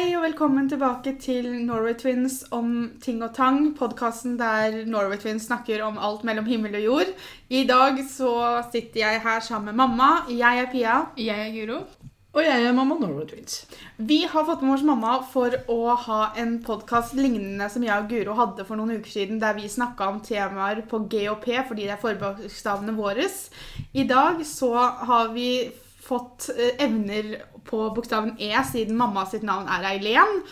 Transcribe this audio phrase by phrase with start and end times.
[0.00, 2.68] Hei og velkommen tilbake til Norway Twins om
[3.04, 3.74] ting og tang.
[3.76, 7.10] Podkasten der Norway Twins snakker om alt mellom himmel og jord.
[7.52, 8.30] I dag så
[8.72, 10.06] sitter jeg her sammen med mamma.
[10.32, 10.94] Jeg er Pia.
[11.20, 11.82] Jeg er Guro.
[12.32, 13.58] Og jeg er mamma Norway Twins.
[13.98, 18.08] Vi har fått med oss mamma for å ha en podkast lignende som jeg og
[18.08, 21.60] Guro hadde for noen uker siden, der vi snakka om temaer på G og P
[21.60, 23.28] fordi det er forbokstavene våre.
[23.92, 24.72] I dag så
[25.12, 25.50] har vi
[26.10, 27.34] fått eh, evner
[27.66, 30.42] på bokstaven E, siden mamma sitt navn er Eileen.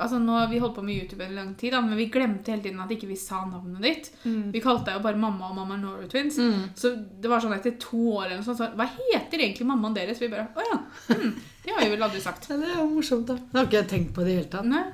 [0.00, 2.64] Altså nå Vi holdt på med YouTube en lang tid, da, men vi glemte hele
[2.64, 4.08] tiden at ikke vi sa navnet ditt.
[4.24, 6.38] Vi kalte deg jo bare mamma og mamma Nora Twins.
[6.78, 9.98] Så det var sånn etter to år eller noe sånt, så hva heter egentlig mammaen
[9.98, 10.22] deres?
[10.22, 10.80] Vi bare Å ja.
[11.12, 12.48] Mm, det har vi vel aldri sagt.
[12.50, 13.36] Ja, det er jo morsomt, da.
[13.36, 14.70] Det har ikke jeg tenkt på i det hele tatt.
[14.70, 14.86] Nei.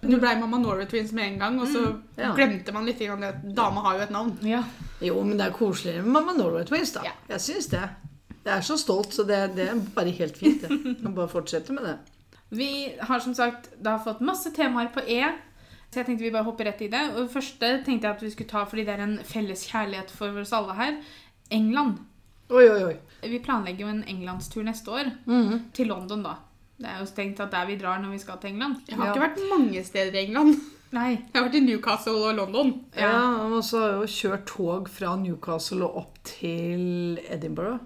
[0.00, 1.82] Du blei mamma Nora Twins med en gang, og så
[2.16, 2.30] ja.
[2.36, 4.36] glemte man litt at dama har jo et navn.
[4.48, 4.62] Ja.
[5.04, 7.04] Jo, men det er koseligere med mamma Nora Twins, da.
[7.08, 7.16] Ja.
[7.34, 7.82] Jeg syns det.
[8.44, 10.62] Jeg er så stolt, så det, det er bare helt fint.
[10.62, 10.70] det.
[10.70, 11.96] Jeg kan bare fortsette med det.
[12.50, 12.68] Vi
[13.00, 15.20] har som sagt da fått masse temaer på E.
[15.90, 17.02] Så jeg tenkte vi bare hopper rett i det.
[17.16, 20.10] Og det første tenkte jeg at vi skulle ta fordi det er en felles kjærlighet
[20.14, 20.96] for oss alle her.
[21.50, 21.98] England.
[22.50, 22.96] Oi, oi, oi.
[23.30, 25.10] Vi planlegger jo en englandstur neste år.
[25.26, 25.60] Mhm.
[25.76, 26.36] Til London, da.
[26.80, 28.76] Det er jo stengt at der vi drar når vi skal til England.
[28.88, 29.12] Jeg har Ja.
[29.12, 30.56] ikke vært mange steder i England.
[30.92, 31.10] Nei.
[31.10, 32.72] Jeg har vært i Newcastle og London.
[32.96, 33.12] Ja,
[33.46, 37.78] og så har jeg jo kjørt tog fra Newcastle og opp til Edinburgh.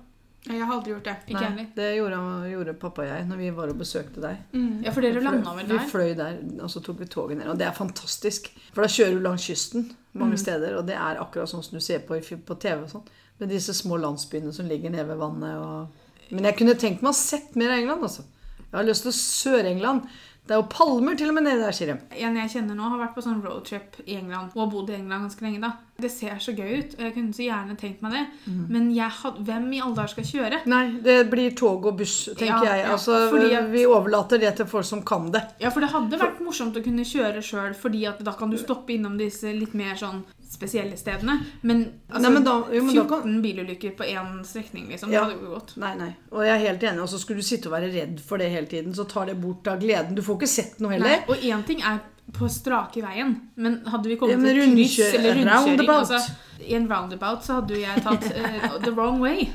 [0.45, 1.15] Jeg har aldri gjort det.
[1.33, 4.43] Ikke Nei, det gjorde, gjorde pappa og jeg når vi var og besøkte deg.
[4.85, 5.87] Ja, for dere Vi landa vel Vi der?
[5.89, 7.49] fløy der, og så tok vi toget ned.
[7.49, 8.51] Og det er fantastisk.
[8.75, 11.83] For da kjører du langs kysten mange steder, og det er akkurat sånn som du
[11.83, 13.09] ser på, på TV og sånn.
[13.41, 15.57] Med disse små landsbyene som ligger nede ved vannet.
[15.59, 16.31] Og...
[16.31, 18.29] Men jeg kunne tenkt meg å ha sett mer av England, altså.
[18.61, 20.07] Jeg har lyst til Sør-England.
[20.45, 21.95] Det er jo palmer til og med nede der, sier de.
[22.21, 24.97] En jeg kjenner nå, har vært på sånn roadtrip i England og har bodd i
[24.99, 25.61] England ganske lenge.
[25.63, 25.71] da.
[26.05, 28.25] Det ser så gøy ut, og jeg kunne så gjerne tenkt meg det.
[28.51, 28.67] Mm.
[28.69, 30.59] Men had, hvem i alle dager skal kjøre?
[30.69, 32.87] Nei, det blir tog og buss, tenker Ja, jeg.
[32.93, 35.43] Altså, at- Vi overlater det til folk som kan det.
[35.61, 38.59] Ja, for det hadde vært morsomt å kunne kjøre sjøl, fordi at da kan du
[38.59, 41.35] stoppe innom disse litt mer sånn spesielle stedene.
[41.63, 45.11] Men altså, Nei, men da- jo, men 14 kan- bilulykker på én strekning, liksom.
[45.13, 45.25] Ja.
[45.27, 45.77] Det hadde jo gått.
[45.83, 46.11] Nei, nei.
[46.33, 47.03] Og jeg er helt enig.
[47.03, 49.37] Og så skulle du sitte og være redd for det hele tiden, så tar det
[49.43, 50.15] bort av gleden.
[50.15, 51.09] Du får ikke sett noe heller.
[51.19, 52.01] Nei, og én ting er
[52.33, 56.11] på strake veien, men hadde vi kommet Ja, men til kryss eller rundkjøring roundabout.
[56.11, 59.49] altså, I en roundabout så hadde jo jeg tatt uh, the wrong way.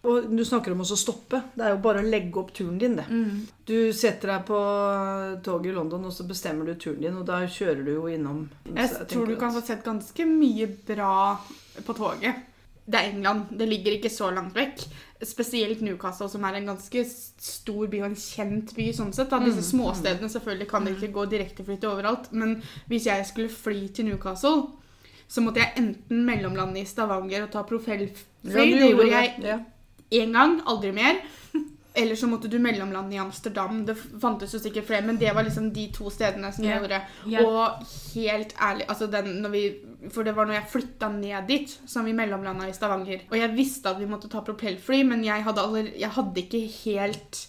[0.00, 1.42] Og du snakker om å stoppe.
[1.52, 3.04] Det er jo bare å legge opp turen din, det.
[3.10, 3.42] Mm.
[3.68, 4.60] Du setter deg på
[5.44, 8.46] toget i London, og så bestemmer du turen din, og da kjører du jo innom
[8.64, 11.12] Jeg jeg tror du kan få sett ganske mye bra
[11.84, 12.46] på toget.
[12.90, 13.52] Det er England.
[13.54, 14.80] Det ligger ikke så langt vekk.
[15.22, 18.88] Spesielt Newcastle, som er en ganske stor by og en kjent by.
[18.96, 19.28] sånn sett.
[19.30, 19.38] Da.
[19.44, 22.32] Disse småstedene selvfølgelig kan det ikke gå direktefly til overalt.
[22.32, 22.56] Men
[22.88, 24.70] hvis jeg skulle fly til Newcastle,
[25.28, 28.26] så måtte jeg enten mellomlande i Stavanger og ta profellfly.
[28.48, 29.58] Ja, det gjorde jeg Ja.
[30.10, 31.20] Én gang, aldri mer.
[31.92, 33.80] Eller så måtte du mellomlande i Amsterdam.
[33.86, 36.78] Det fantes jo sikkert flere, men det var liksom de to stedene som yeah.
[36.78, 37.00] Gjorde.
[37.26, 37.46] yeah.
[37.46, 39.64] Og helt ærlig, altså den, vi,
[40.14, 43.26] for det var når jeg flytta ned dit, som vi mellomlanda i Stavanger.
[43.30, 46.62] Og jeg visste at vi måtte ta propellfly, men jeg hadde, aller, jeg hadde ikke
[46.84, 47.44] helt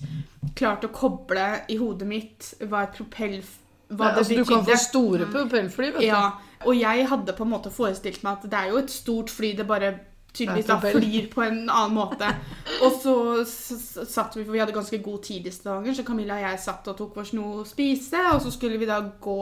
[0.58, 3.60] klart å koble i hodet mitt hva et propellfly
[3.92, 6.08] hva Nei, det altså, du kan få store propellfly, vet du.
[6.08, 6.22] Ja,
[6.64, 9.52] og jeg hadde på en måte forestilt meg at det er jo et stort fly,
[9.58, 9.90] det bare
[10.34, 12.30] tydeligvis da flyr på en annen måte.
[12.86, 13.16] Og så
[13.46, 16.88] satt vi, for vi hadde ganske god tid i Stavanger, så Camilla og jeg satt
[16.90, 19.42] og tok oss noe å spise, og så skulle vi da gå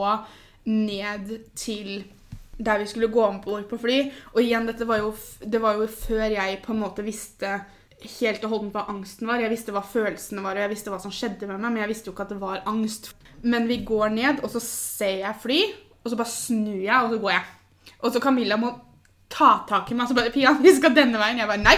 [0.68, 2.02] ned til
[2.60, 4.00] der vi skulle gå om bord på fly.
[4.34, 7.62] Og igjen, dette var jo, det var jo før jeg på en måte visste
[8.18, 9.40] helt og holdent hva angsten var.
[9.40, 11.92] Jeg visste hva følelsene var, og jeg visste hva som skjedde med meg, men jeg
[11.94, 13.14] visste jo ikke at det var angst.
[13.40, 15.60] Men vi går ned, og så ser jeg fly,
[16.02, 17.48] og så bare snur jeg, og så går jeg.
[18.00, 18.74] Og så Camilla må
[19.30, 21.40] ta tak i meg, så bare Pia, vi skal denne veien.
[21.40, 21.76] Jeg bare nei,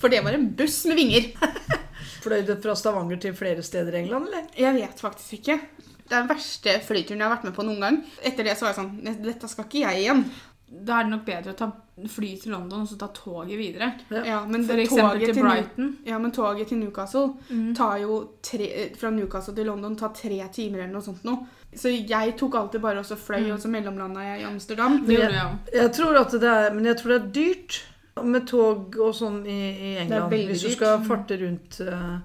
[0.00, 1.32] for det var en buss med vinger.
[2.22, 4.46] Fløy du fra Stavanger til flere steder i England, eller?
[4.58, 5.58] Jeg vet faktisk ikke.
[6.02, 8.00] Det er den verste flyturen jeg har vært med på noen gang.
[8.22, 10.24] Etter det så var jeg sånn Dette skal ikke jeg igjen.
[10.72, 11.68] Da er det nok bedre å ta
[12.08, 13.90] fly til London og så ta toget videre.
[14.24, 18.68] Ja, men For eksempel toget til til Ja, men toget til Newcastle tar jo tre,
[18.98, 21.44] fra Newcastle til London tar tre timer eller noe sånt noe.
[21.78, 24.98] Så jeg tok alltid bare og så fløy, og så mellomlanda jeg i Amsterdam.
[25.06, 25.72] Det gjorde jeg òg.
[25.78, 27.78] Jeg tror at det er, men jeg tror det er dyrt
[28.20, 30.36] med tog og sånn i, i England.
[30.50, 31.80] hvis du skal farte rundt.
[31.80, 32.20] eh.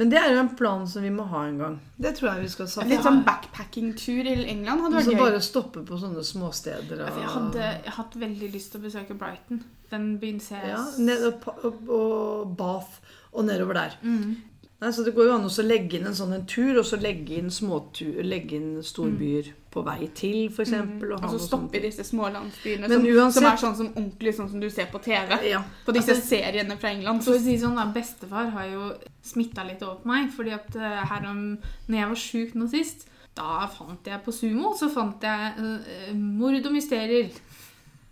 [0.00, 1.74] Men det er jo en plan som vi må ha en gang.
[2.00, 5.20] Det tror jeg vi skal satse Litt sånn backpacking-tur i England hadde så vært gøy.
[5.26, 7.02] bare stoppe på sånne småsteder.
[7.04, 7.18] Og...
[7.20, 9.60] jeg hadde jeg hatt veldig lyst til å besøke Brighton.
[9.90, 13.98] Den byen ser jeg ja, ned, og, og, og Bath og nedover der.
[14.00, 14.38] Mm.
[14.80, 16.96] Nei, så Det går jo an å legge inn en sånn en tur, og så
[16.96, 20.72] legge inn småtur, legge inn storbyer på vei til, f.eks.
[20.72, 21.02] Mm.
[21.18, 24.62] Og så stoppe i disse smålandsbyene landsbyene som, som er sånn som ordentlig sånn som
[24.62, 25.36] du ser på TV.
[25.50, 25.60] Ja.
[25.84, 27.22] På disse Altså- seriene fra England.
[27.26, 28.88] Så, å si sånn, da, Bestefar har jo
[29.22, 30.32] smitta litt over på meg.
[30.32, 33.06] fordi at eh, her om, når jeg var sjuk nå sist,
[33.36, 37.30] Da fant jeg på Sumo så fant jeg uh, mord og mysterier.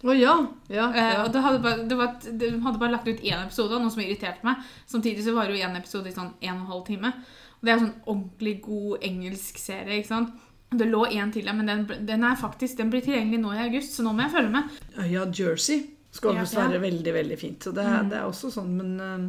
[0.06, 0.34] Å ja.
[0.70, 1.24] Ja, Eh, ja.
[1.24, 4.44] og hadde bare, det var, de hadde bare lagt ut én episode, noe som irriterte
[4.46, 4.56] meg.
[4.86, 7.10] Samtidig så var det jo én episode i sånn en og en halv time.
[7.58, 9.98] Og det er sånn ordentlig god engelsk serie.
[9.98, 10.30] ikke sant?
[10.70, 13.62] Det lå én til der, men den, den er faktisk, den blir tilgjengelig nå i
[13.66, 14.78] august, så nå må jeg følge med.
[15.10, 16.68] Ja, Jersey skal visst ja.
[16.68, 17.62] være veldig, veldig fint.
[17.64, 19.28] Så det, er- det er også sånn, men eh,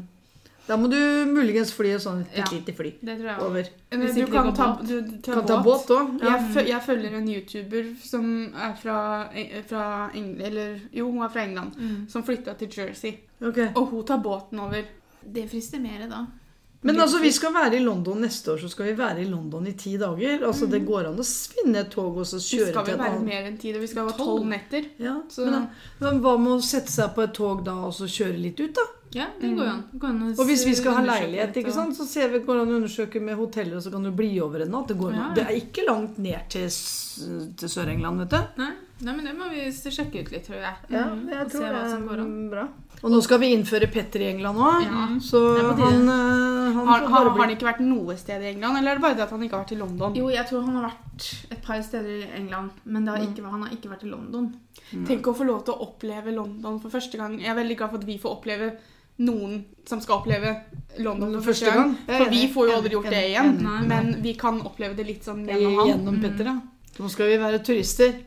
[0.69, 2.43] da må du muligens fly et sånt Ja.
[2.51, 3.45] lite fly Det tror jeg også.
[3.49, 3.69] over.
[3.91, 4.87] Men Du kan ta, båt.
[4.87, 6.19] du, ta Kan ta båt òg.
[6.21, 6.35] Ja.
[6.37, 11.29] Jeg, jeg følger en YouTuber som er fra, eh, fra England Eller jo, hun er
[11.33, 11.73] fra England.
[11.79, 12.05] Mm.
[12.09, 13.15] Som flytta til Jersey.
[13.41, 13.71] Okay.
[13.75, 14.83] Og hun tar båten over.
[15.25, 16.25] Det frister mer da.
[16.81, 19.65] Men altså, vi skal være i London neste år, så skal vi være i London
[19.67, 20.45] i ti dager.
[20.47, 23.05] Altså, Det går an å finne et tog og så Vi kjøre skal til vel
[23.05, 23.73] et være mer enn ti.
[23.73, 24.25] Vi skal ha Tolv.
[24.39, 24.85] tolv netter.
[24.99, 25.67] ja, Så- men,
[25.99, 28.73] men hva med å sette seg på et tog da og så kjøre litt ut,
[28.73, 28.81] da?
[29.11, 29.83] Ja, det går an.
[29.97, 32.39] Går an Og hvis vi skal ha leilighet, litt, ikke og- sant, så ser vi,
[32.45, 34.87] går an å undersøke med hoteller, og så kan du bli over en natt.
[34.87, 35.33] Det, går, Ja, ja.
[35.33, 36.69] det er ikke langt ned til,
[37.57, 38.61] til Sør-England, vet du.
[38.61, 38.71] Nei,
[39.01, 40.75] nei, men det må vi sjekke ut litt, tror jeg.
[40.91, 42.49] Ja, Mm, jeg og se tror se hva som går an.
[42.51, 42.67] bra.
[43.01, 45.85] Og nå skal vi innføre Petter i England òg, Ja, så er på tide.
[45.89, 48.95] han, eh, han Har, har, har han ikke vært noe sted i England, eller er
[48.95, 50.13] det bare det at han ikke har vært i London?
[50.15, 53.33] Jo, jeg tror han har vært et par steder i England, men det har Mm.
[53.33, 54.53] ikke, han har ikke vært i London.
[55.07, 57.39] Tenk å få lov til å oppleve London for første gang.
[57.39, 58.77] Jeg er veldig glad for at vi får oppleve
[59.19, 60.55] noen som skal oppleve
[61.03, 61.93] London for første gang.
[62.07, 63.55] For vi får jo aldri gjort det igjen.
[63.89, 65.93] Men vi kan oppleve det litt sånn gjennom han.
[65.93, 66.57] Gjennom Petter, ja.
[66.99, 68.17] Nå skal vi være turister.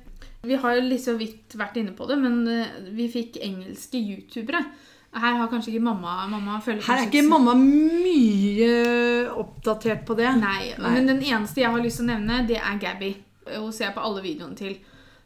[0.43, 4.65] Vi har litt så vidt vært inne på det, men eh, vi fikk engelske youtubere.
[5.13, 8.71] Her har kanskje ikke mamma Mamma følger Her er ikke mamma mye
[9.37, 10.31] oppdatert på det.
[10.41, 10.95] Nei, Nei.
[10.97, 13.13] men den eneste jeg har lyst til å nevne, det er Gabby.
[13.53, 14.79] Hun ser jeg på alle videoene til.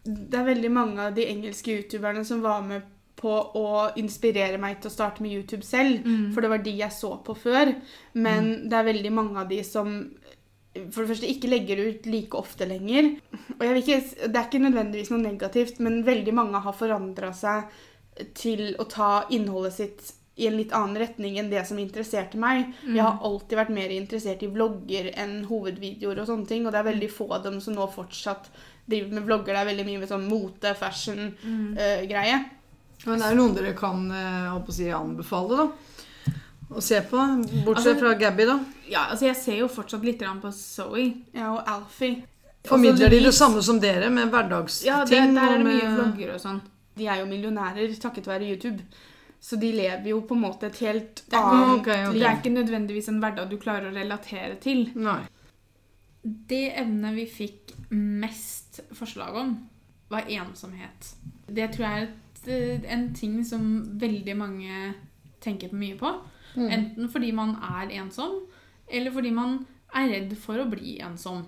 [0.06, 2.84] Det er veldig mange av de engelske youtuberne som var med
[3.16, 6.04] på å inspirere meg til å starte med YouTube selv.
[6.04, 6.32] Mm.
[6.34, 7.72] For det var de jeg så på før.
[8.14, 9.94] Men det er veldig mange av de som
[10.76, 13.14] for det første ikke legger ut like ofte lenger.
[13.56, 17.32] Og jeg vil ikke, Det er ikke nødvendigvis noe negativt, men veldig mange har forandra
[17.32, 17.72] seg
[18.36, 22.74] til å ta innholdet sitt i en litt annen retning enn det som interesserte meg.
[22.84, 26.82] Jeg har alltid vært mer interessert i vlogger enn hovedvideoer og sånne ting, og det
[26.82, 28.50] er veldig få av dem som nå fortsatt
[28.84, 29.54] driver med vlogger.
[29.54, 32.36] Det er veldig mye med sånn mote, fashion-greie.
[33.04, 36.32] Men det er jo noen dere kan eh, si, anbefale, da.
[36.66, 37.16] Å se på.
[37.64, 38.58] Bortsett Altså- fra Gabby, da.
[38.88, 41.12] Ja, altså Jeg ser jo fortsatt litt på Zoe.
[41.32, 42.24] ja, og Alfie.
[42.66, 44.88] Formidler Altså, de det samme som dere, med hverdagsting?
[44.88, 46.60] Ja, det, der er det mye vlogger og sånn.
[46.96, 48.82] De er jo millionærer takket være YouTube.
[49.40, 52.06] Så de lever jo på en måte et helt annet okay.
[52.08, 52.14] ok.
[52.16, 54.88] det er ikke nødvendigvis en hverdag du klarer å relatere til.
[54.98, 55.20] Nei.
[56.22, 59.52] Det emnet vi fikk mest forslag om,
[60.10, 61.12] var ensomhet.
[61.46, 62.16] Det tror jeg er et,
[62.48, 63.64] en ting som
[63.98, 64.92] veldig mange
[65.42, 66.12] tenker mye på.
[66.56, 66.68] Mm.
[66.70, 68.40] Enten fordi man er ensom,
[68.88, 69.58] eller fordi man
[69.96, 71.44] er redd for å bli ensom.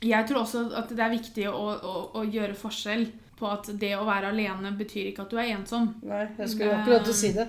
[0.00, 3.04] Jeg tror også at det er viktig å, å, å gjøre forskjell
[3.40, 5.90] på at det å være alene betyr ikke at du er ensom.
[6.04, 7.46] Nei, jeg skulle akkurat til å si det.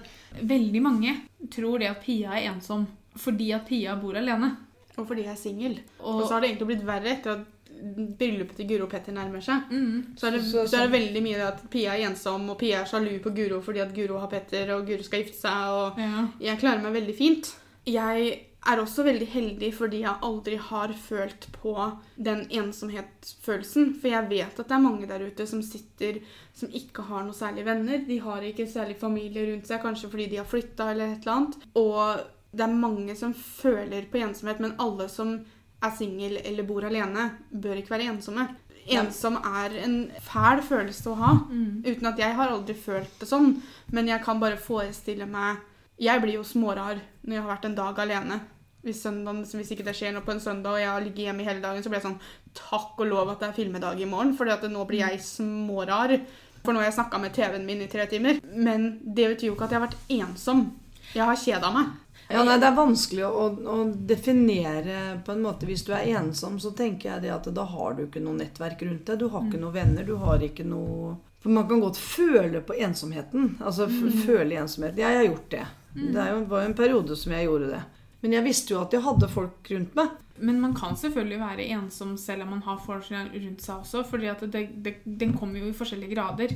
[0.51, 1.16] Veldig mange
[1.51, 2.88] tror det at Pia er ensom
[3.19, 4.54] fordi at Pia bor alene.
[4.95, 5.80] Og fordi jeg er singel.
[6.00, 9.13] Og Og, så har det egentlig blitt verre etter at bryllupet til Guro og Petter
[9.13, 9.63] nærmer seg.
[9.72, 12.50] mm, Så er, det, Så- så- så er det veldig mye at Pia er ensom,
[12.50, 15.39] og Pia er sjalu på Guro fordi at Guro har Petter, og Guro skal gifte
[15.42, 16.28] seg, og ja.
[16.39, 17.56] jeg klarer meg veldig fint.
[17.86, 21.74] Jeg er også veldig heldig fordi jeg aldri har følt på
[22.22, 23.95] den ensomhetsfølelsen.
[24.00, 26.20] For jeg vet at det er mange der ute som sitter
[26.53, 28.03] som ikke har noe særlig venner.
[28.08, 31.34] De har ikke særlig familie rundt seg, kanskje fordi de har flytta eller et eller
[31.39, 31.58] annet.
[31.75, 32.22] Og
[32.53, 35.38] det er mange som føler på ensomhet, men alle som
[35.82, 38.48] er singel eller bor alene, bør ikke være ensomme.
[38.92, 41.34] Ensom er en fæl følelse å ha.
[41.50, 41.84] Mm.
[41.86, 43.54] Uten at jeg har aldri følt det sånn.
[43.94, 45.68] Men jeg kan bare forestille meg
[46.02, 48.40] Jeg blir jo smårar når jeg har vært en dag alene.
[48.82, 51.46] Hvis, søndagen, hvis ikke det skjer noe på en søndag og jeg har ligget hjemme
[51.46, 54.34] hele dagen, så blir jeg sånn Takk og lov at det er filmedag i morgen,
[54.34, 56.16] for nå blir jeg smårar.
[56.64, 58.42] For nå har jeg snakka med TV-en min i tre timer.
[58.42, 60.66] Men det betyr jo ikke at jeg har vært ensom.
[61.14, 61.94] Jeg har kjeda meg.
[62.34, 63.78] Ja, nei, Det er vanskelig å, å
[64.10, 65.68] definere på en måte.
[65.70, 68.84] Hvis du er ensom, så tenker jeg det at da har du ikke noe nettverk
[68.88, 69.20] rundt deg.
[69.20, 70.08] Du har ikke noen venner.
[70.08, 73.56] Du har ikke noe For man kan godt føle på ensomheten.
[73.60, 75.00] Altså f føle ensomhet.
[75.02, 75.66] Jeg har gjort det.
[75.96, 77.82] Det er jo, var jo en periode som jeg gjorde det.
[78.22, 80.18] Men jeg visste jo at jeg hadde folk rundt meg.
[80.42, 84.96] Men man kan selvfølgelig være ensom selv om man har folk rundt seg også, det,
[85.06, 86.56] den kommer jo i forskjellige grader.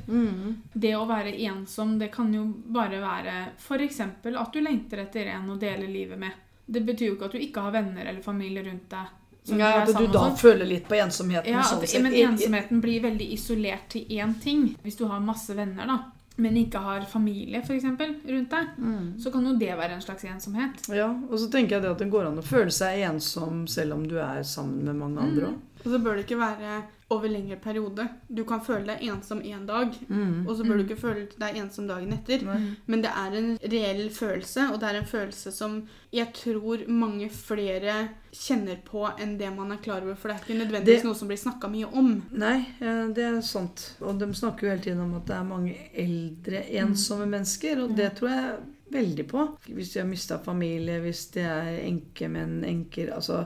[0.73, 3.99] Det å være ensom, det kan jo bare være f.eks.
[4.01, 6.41] at du lengter etter en å dele livet med.
[6.65, 9.13] Det betyr jo ikke at du ikke har venner eller familie rundt deg.
[9.53, 11.53] Ja, at du da føler litt på ensomheten.
[11.53, 14.71] Ja, sånn at, sånn men ensomheten blir veldig isolert til én ting.
[14.81, 15.99] Hvis du har masse venner, da,
[16.37, 19.13] men ikke har familie for eksempel, rundt deg, Mm.
[19.19, 20.89] så kan jo det være en slags ensomhet.
[20.95, 23.93] Ja, og så tenker jeg det at det går an å føle seg ensom selv
[23.93, 25.59] om du er sammen med mange andre òg.
[25.85, 28.07] Og så bør det ikke være over lengre periode.
[28.33, 30.47] Du kan føle deg ensom en dag, Mm.
[30.47, 32.41] og så bør du ikke føle deg ensom dagen etter.
[32.41, 32.75] Mm.
[32.87, 37.29] Men det er en reell følelse, og det er en følelse som jeg tror mange
[37.29, 40.15] flere kjenner på enn det man er klar over.
[40.15, 42.23] For det er ikke nødvendigvis Det- noe som blir snakka mye om.
[42.31, 43.93] Nei, det er sant.
[44.01, 47.95] Og de snakker jo hele tiden om at det er mange eldre, ensomme mennesker, og
[47.95, 48.55] det tror jeg
[48.91, 49.57] veldig på.
[49.69, 53.45] Hvis de har mista familie, hvis de er enkemenn, enker Altså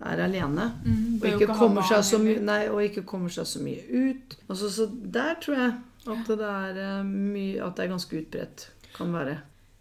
[0.00, 0.66] er alene.
[0.84, 4.36] Mm, Og ikke ikke, kommer barn så nei, og ikke kommer seg så mye ut.
[4.48, 5.74] Altså, så der tror jeg
[6.06, 8.68] at det er eh, mye At det er ganske utbredt.
[8.96, 9.38] Kan være.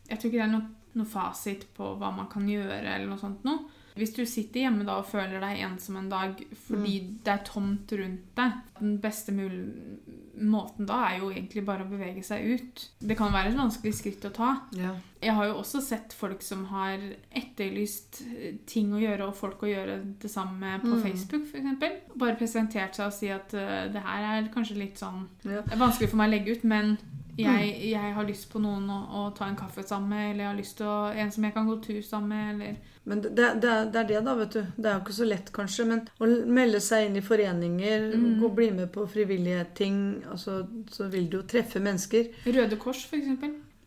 [0.10, 3.22] Jeg tror ikke det er noe, noe fasit på hva man kan gjøre, eller noe
[3.22, 3.67] sånt noe.
[3.96, 7.18] Hvis du sitter hjemme da og føler deg ensom en dag fordi Mm.
[7.24, 9.32] det er tomt rundt deg, den beste
[10.36, 12.82] måten da er jo egentlig bare å bevege seg ut.
[13.00, 14.50] Det kan være et vanskelig skritt å ta.
[14.75, 14.92] Ja.
[15.24, 17.00] Jeg har jo også sett folk som har
[17.36, 21.02] etterlyst eh, ting å gjøre og folk å gjøre det samme med på Mm.
[21.02, 22.02] Facebook f.eks.
[22.16, 25.62] Bare presentert seg og si at uh, det her er kanskje litt sånn Ja.
[25.62, 26.98] Det er vanskelig for meg å legge ut, men
[27.38, 27.89] jeg, Mm.
[27.92, 30.60] jeg har lyst på noen å, å ta en kaffe sammen med, eller jeg har
[30.60, 33.50] lyst til å, en som jeg kan gå tur sammen med, eller Men det, det,
[33.62, 34.62] det, er, det er det, da, vet du.
[34.77, 35.86] Det er jo ikke så lett, kanskje.
[35.86, 38.39] Men å melde seg inn i foreninger, Mm.
[38.42, 42.32] gå bli med på frivillige ting, altså, så vil du jo treffe mennesker.
[42.48, 43.27] Røde Kors, f.eks.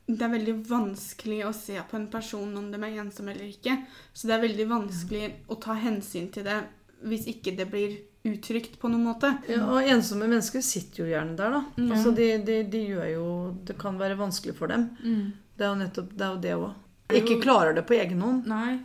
[0.09, 3.75] Det er veldig vanskelig å se på en person om de er ensom eller ikke.
[4.15, 6.63] Så det er veldig vanskelig å ta hensyn til det
[7.05, 9.31] hvis ikke det blir uttrykt på noen måte.
[9.51, 11.63] Ja, og ensomme mennesker sitter jo gjerne der, da.
[11.79, 11.89] Mm.
[11.93, 13.25] Altså, de, de, de gjør jo
[13.67, 14.89] Det kan være vanskelig for dem.
[15.03, 15.33] Mm.
[15.59, 16.47] Det er jo nettopp det òg.
[16.53, 16.71] jo.
[17.19, 18.47] Ikke klarer det på egen hånd.
[18.51, 18.79] Nei.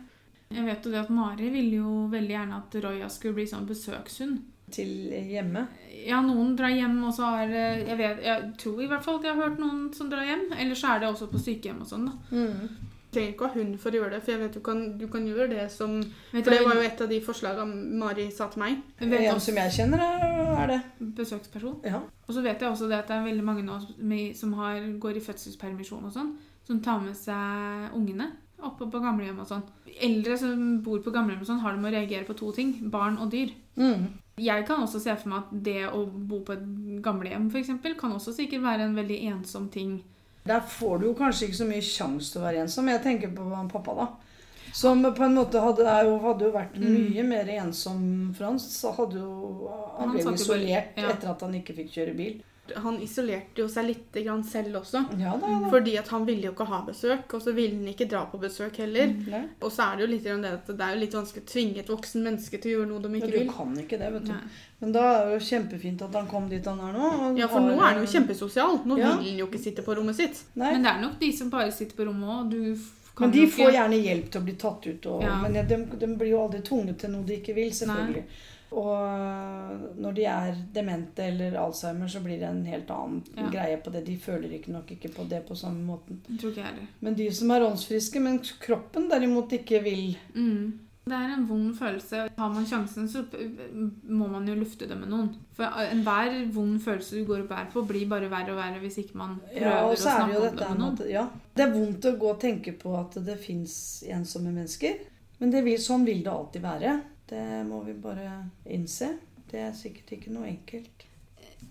[0.54, 3.66] Jeg vet jo det at Mari ville jo veldig gjerne at Roya skulle bli sånn
[3.68, 4.42] besøkshund.
[4.74, 5.66] Til hjemme.
[6.06, 9.26] Ja, noen drar hjem, og så har jeg, vet, jeg tror i hvert fall at
[9.28, 10.46] jeg har hørt noen som drar hjem.
[10.56, 12.14] Eller så er det også på sykehjem og sånn, da.
[12.32, 14.82] Du trenger ikke å ha hund for å gjøre det, for jeg vet du kan,
[14.98, 15.96] du kan gjøre det som
[16.32, 18.82] For det var jo et av de forslagene Mari sa til meg.
[19.00, 20.80] vet En som jeg kjenner, er det.
[21.16, 21.80] besøksperson.
[21.84, 22.00] Ja.
[22.28, 23.78] Og så vet jeg også det at det er veldig mange nå
[24.34, 28.30] som- har, går i fødselspermisjon og sånn, som tar med seg ungene
[28.64, 29.62] oppe på gamlehjem og sånn.
[30.00, 32.90] Eldre som bor på gamlehjem og sånn, har de å reagere på to ting.
[32.90, 33.50] Barn og dyr.
[33.76, 34.06] Mm.
[34.38, 37.94] Jeg kan også se for meg at det å bo på et gamlehjem for eksempel,
[37.96, 40.02] kan også sikkert være en veldig ensom ting.
[40.44, 42.88] Der får du jo kanskje ikke så mye sjanse til å være ensom.
[42.92, 44.06] Jeg tenker på pappa, da.
[44.74, 47.12] Som på en måte hadde, jo, hadde jo vært Mm.
[47.14, 48.58] mye mer ensom for han.
[48.58, 51.10] Så hadde jo, han Han ble isolert ja.
[51.10, 52.42] etter at han ikke fikk kjøre bil.
[52.80, 55.02] Han isolerte jo seg litt grann selv også.
[55.20, 55.68] Ja da, da.
[55.68, 58.40] Fordi at han ville jo ikke ha besøk, og så ville han ikke dra på
[58.40, 59.06] besøk heller.
[59.12, 61.42] Mm, Og så er det jo litt grann det at det er jo litt vanskelig
[61.44, 63.52] å tvinge et voksen menneske til å gjøre noe de Men ikke du vil.
[63.52, 64.32] kan ikke det, vet du.
[64.32, 64.40] Nei.
[64.80, 67.12] Men da er det jo kjempefint at han kom dit han er nå.
[67.28, 68.80] og Ja, for nå er han jo kjempesosial.
[68.86, 69.16] Nå Ja.
[69.18, 70.42] vil han jo ikke sitte på rommet sitt.
[70.56, 70.72] Nei.
[70.72, 72.78] Men det er nok de som bare sitter på rommet òg.
[73.14, 75.06] Kan Men de får gjerne hjelp til å bli tatt ut.
[75.06, 75.36] Og, Ja.
[75.42, 78.24] Men de, de blir jo aldri tvunget til noe de ikke vil, selvfølgelig.
[78.74, 83.48] Og når de er demente eller Alzheimer, så blir det en helt annen Ja.
[83.50, 84.04] greie på det.
[84.06, 86.20] De føler ikke nok ikke på det på samme måten.
[87.00, 90.78] Men de som er åndsfriske, men kroppen derimot ikke vil Mm.
[91.06, 92.30] Det er en vond følelse.
[92.38, 93.24] Har man sjansen, så
[94.08, 95.34] må man jo lufte det med noen.
[95.52, 98.96] For enhver vond følelse du går og bærer på, blir bare verre og verre hvis
[99.02, 100.92] ikke man prøver Ja, å snakke om det med noen.
[101.00, 104.94] at ja, Det er vondt å gå og tenke på at det fins ensomme mennesker.
[105.40, 107.02] Men det vil, sånn vil det alltid være.
[107.30, 109.14] Det må vi bare innse.
[109.50, 111.04] Det er sikkert ikke noe enkelt.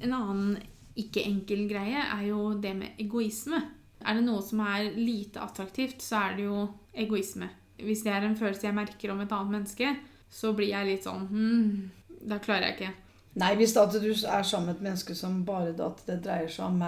[0.02, 0.58] En annen
[1.00, 3.60] ikke enkel greie er jo det med egoisme.
[4.04, 7.50] Er det noe som er lite attraktivt, så er det jo egoisme.
[7.84, 9.94] Hvis det er en følelse jeg merker om et annet menneske,
[10.30, 11.90] så blir jeg litt sånn hm,
[12.30, 12.92] Da klarer jeg ikke.
[13.42, 16.68] Nei, hvis at du er sammen med et menneske som bare at det dreier seg
[16.68, 16.84] om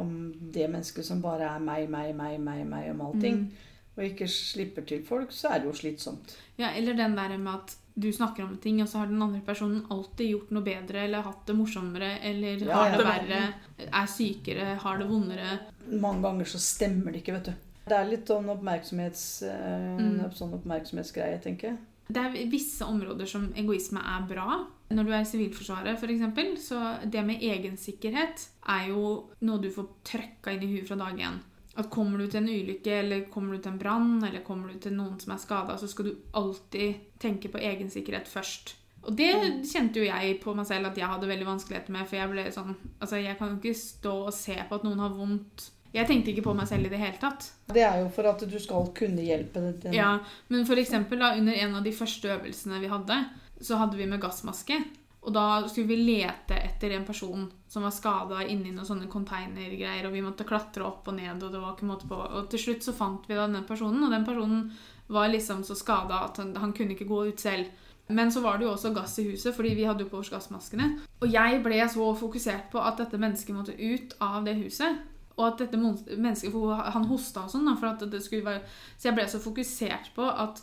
[0.00, 0.10] om
[0.54, 3.50] det mennesket som bare er meg, meg, meg, meg, meg om allting, Mm.
[3.96, 6.34] og ikke slipper til folk, så er det jo slitsomt.
[6.58, 9.40] Ja, eller den der med at du snakker om ting, og så har den andre
[9.46, 13.54] personen alltid gjort noe bedre, eller hatt det morsommere, eller Ja, har det verre,
[13.86, 15.58] er sykere, har det vondere.
[15.92, 17.54] Mange ganger så stemmer det ikke, vet du.
[17.86, 20.32] Det er litt sånn, oppmerksomhets, eh, Mm.
[20.34, 21.78] sånn oppmerksomhetsgreie, tenker jeg.
[22.10, 24.66] Det er visse områder som egoisme er bra.
[24.90, 29.86] Når du er i Sivilforsvaret, f.eks., så det med egensikkerhet er jo noe du får
[30.04, 31.38] trøkka inn i huet fra dag én.
[31.76, 34.78] At kommer du til en ulykke, eller kommer du til en brann, eller kommer du
[34.78, 38.76] til noen som er skada, så skal du alltid tenke på egensikkerhet først.
[39.04, 39.30] Og det
[39.68, 42.06] kjente jo jeg på meg selv at jeg hadde veldig vanskeligheter med.
[42.08, 45.02] For jeg ble sånn Altså, jeg kan jo ikke stå og se på at noen
[45.02, 45.66] har vondt.
[45.94, 47.50] Jeg tenkte ikke på meg selv i det hele tatt.
[47.70, 49.94] Det er jo for at du skal kunne hjelpe den.
[49.94, 50.16] Ja,
[50.50, 53.20] men for eksempel da, under en av de første øvelsene vi hadde,
[53.62, 54.80] så hadde vi med gassmaske.
[55.24, 60.04] Og da skulle vi lete etter en person som var skada inni noen sånne containergreier,
[60.04, 62.18] og vi måtte klatre opp og ned, og det var ikke måte på.
[62.18, 64.66] Og til slutt så fant vi da den personen, og den personen
[65.08, 67.72] var liksom så skada at han, han kunne ikke gå ut selv.
[68.12, 70.28] Men så var det jo også gass i huset, fordi vi hadde jo på oss
[70.32, 70.90] gassmaskene.
[71.24, 75.00] Og jeg ble så fokusert på at dette mennesket måtte ut av det huset.
[75.38, 76.52] Og at dette mennesket
[76.94, 78.60] Han hosta og sånn, for at det skulle være
[78.94, 80.60] Så jeg ble så fokusert på at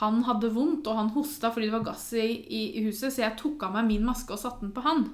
[0.00, 3.22] han hadde vondt, og han hosta fordi det var gass i, i, i huset, så
[3.22, 5.04] jeg tok av meg min maske og satte den på han.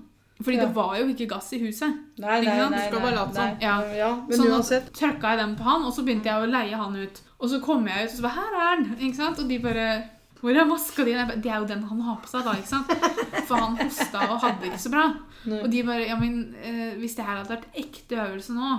[0.40, 0.64] Fordi Ja.
[0.64, 1.98] det var jo ikke gass i huset.
[2.16, 2.68] Nei, nei, nei.
[2.70, 3.50] Du skal bare late nei.
[3.60, 3.74] Ja.
[3.92, 4.86] ja men sånn uansett.
[4.88, 7.20] at trykka jeg den på han, og så begynte jeg å leie han ut.
[7.40, 9.42] Og så kom jeg ut og så bare, her er han, ikke sant?
[9.42, 9.84] Og de bare,
[10.40, 11.12] hvor er maska di?
[11.12, 12.88] Det er jo den han har på seg da, ikke sant?
[13.50, 15.04] For han hosta og hadde det ikke så bra.
[15.44, 15.60] Nei.
[15.60, 18.72] Og de bare, ja, men eh, hvis det her hadde vært ekte øvelse nå,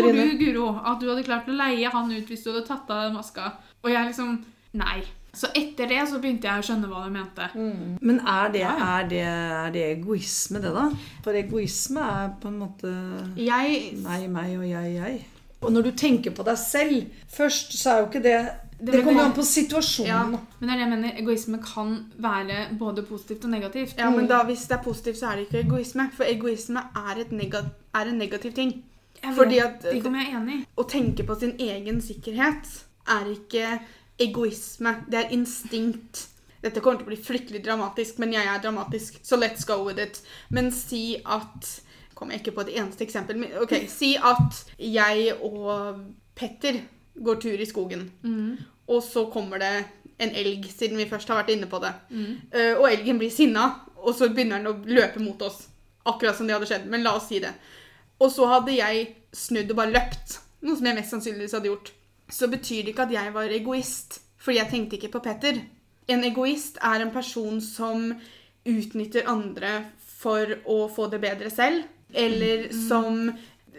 [0.00, 0.26] tror inne.
[0.32, 3.06] du, Guro, at du hadde klart å leie han ut hvis du hadde tatt av
[3.10, 3.52] den maska?
[3.84, 4.38] Og jeg liksom,
[4.76, 5.02] nei.
[5.36, 7.46] Så etter det så begynte jeg å skjønne hva du mente.
[7.52, 7.96] Mm.
[8.00, 10.86] Men er det, er, det, er det egoisme, det, da?
[11.26, 12.92] For egoisme er på en måte
[13.36, 15.18] Jeg meg, meg og jeg, jeg.
[15.60, 18.38] Og når du tenker på deg selv først, så er jo ikke det
[18.78, 20.08] Det, Det- kommer jo an på situasjonen.
[20.08, 20.22] Ja.
[20.60, 23.94] Men det er det jeg mener, egoisme kan være både positivt og negativt.
[23.98, 26.10] Ja, men da, Hvis det er positivt, så er det ikke egoisme.
[26.12, 27.62] For egoisme er, et nega
[27.94, 28.74] er en negativ ting.
[29.22, 30.66] Jeg Fordi at det kommer jeg enig i.
[30.76, 32.68] å tenke på sin egen sikkerhet
[33.08, 33.78] er ikke
[34.18, 34.94] egoisme.
[35.10, 36.26] Det er instinkt.
[36.62, 40.02] Dette kommer til å bli fryktelig dramatisk, men jeg er dramatisk, så let's go with
[40.02, 40.22] it.
[40.50, 41.82] Men si at
[42.16, 43.36] Kommer jeg ikke på et eneste eksempel.
[43.36, 45.98] men ok, Si at jeg og
[46.34, 46.78] Petter
[47.24, 48.06] går tur i skogen.
[48.22, 48.56] Mm.
[48.88, 49.84] Og så kommer det
[50.18, 51.92] en elg, siden vi først har vært inne på det.
[52.08, 52.30] Mm.
[52.52, 53.66] Eh, og elgen blir sinna,
[54.00, 55.66] og så begynner den å løpe mot oss.
[56.08, 56.88] Akkurat som det hadde skjedd.
[56.88, 57.52] Men la oss si det.
[58.16, 59.06] Og så hadde jeg
[59.36, 61.92] snudd og bare løpt, noe som jeg mest sannsynligvis hadde gjort.
[62.28, 65.60] Så betyr det ikke at jeg var egoist, fordi jeg tenkte ikke på Petter.
[66.08, 68.08] En egoist er en person som
[68.66, 69.76] utnytter andre
[70.16, 73.28] for å få det bedre selv, eller som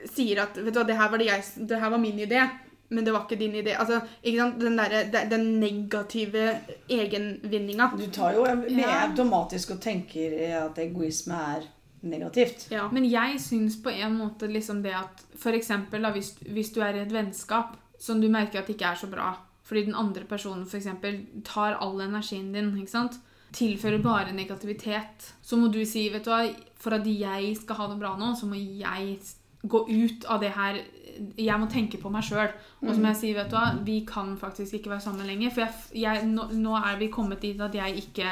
[0.08, 2.44] sier at vet du hva, det her var, det jeg, det her var min idé,
[2.90, 3.74] men det var ikke din idé.
[3.76, 4.60] Altså, ikke sant?
[4.62, 6.46] Den, der, den negative
[6.88, 7.90] egenvinninga.
[8.00, 9.08] Du tar jo med Ja.
[9.10, 11.66] automatisk og tenker at egoisme er
[12.08, 12.68] negativt.
[12.72, 12.88] Ja.
[12.92, 15.26] Men jeg syns på en måte liksom det at
[15.92, 19.08] da, hvis, hvis du er i et vennskap som du merker at ikke er så
[19.12, 19.32] bra,
[19.68, 23.20] fordi den andre personen for eksempel tar all energien din, ikke sant?
[23.58, 26.42] tilfører bare negativitet, så må du si, vet du hva,
[26.78, 29.18] for at jeg skal ha det bra nå, så må jeg
[29.64, 30.82] gå ut av det her
[31.40, 32.52] jeg må tenke på meg sjøl.
[32.84, 35.50] Og som jeg sier, vet du hva, vi kan faktisk ikke være sammen lenger.
[35.56, 38.28] For jeg, jeg, nå, nå er vi kommet dit at jeg ikke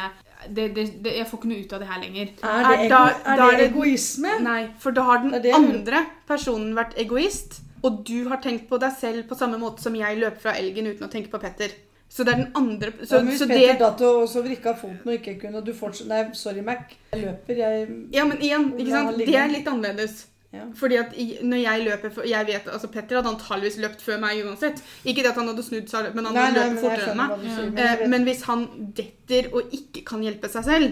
[0.54, 2.30] det, det, det, Jeg får ikke noe ut av det her lenger.
[2.44, 4.36] Er det, Er ego, da- er det er det- egoisme?
[4.46, 8.94] Nei, for da har den andre personen vært egoist, og du har tenkt på deg
[8.98, 11.70] selv på samme måte som jeg løp fra elgen uten å tenke på Petter.
[12.10, 14.76] Så det er den andre Så, ja, hvis så Petter det datt og så vrikka
[14.78, 16.94] foten og ikke kunne, og du fortsatt Nei, sorry, Mac.
[17.12, 19.18] Jeg løper, jeg Ja, men igjen, ikke sant?
[19.18, 20.26] Det er litt annerledes.
[20.54, 20.66] ja.
[20.80, 24.46] Fordi at når jeg løper for- Jeg vet, altså Petter hadde antageligvis løpt før meg
[24.46, 24.82] uansett.
[25.04, 27.30] Ikke det at han hadde snudd seg, men han Nei, hadde løpt fortere enn meg.
[27.56, 27.72] sier.
[27.72, 30.92] Men Eh, Men hvis han detter og ikke kan hjelpe seg selv,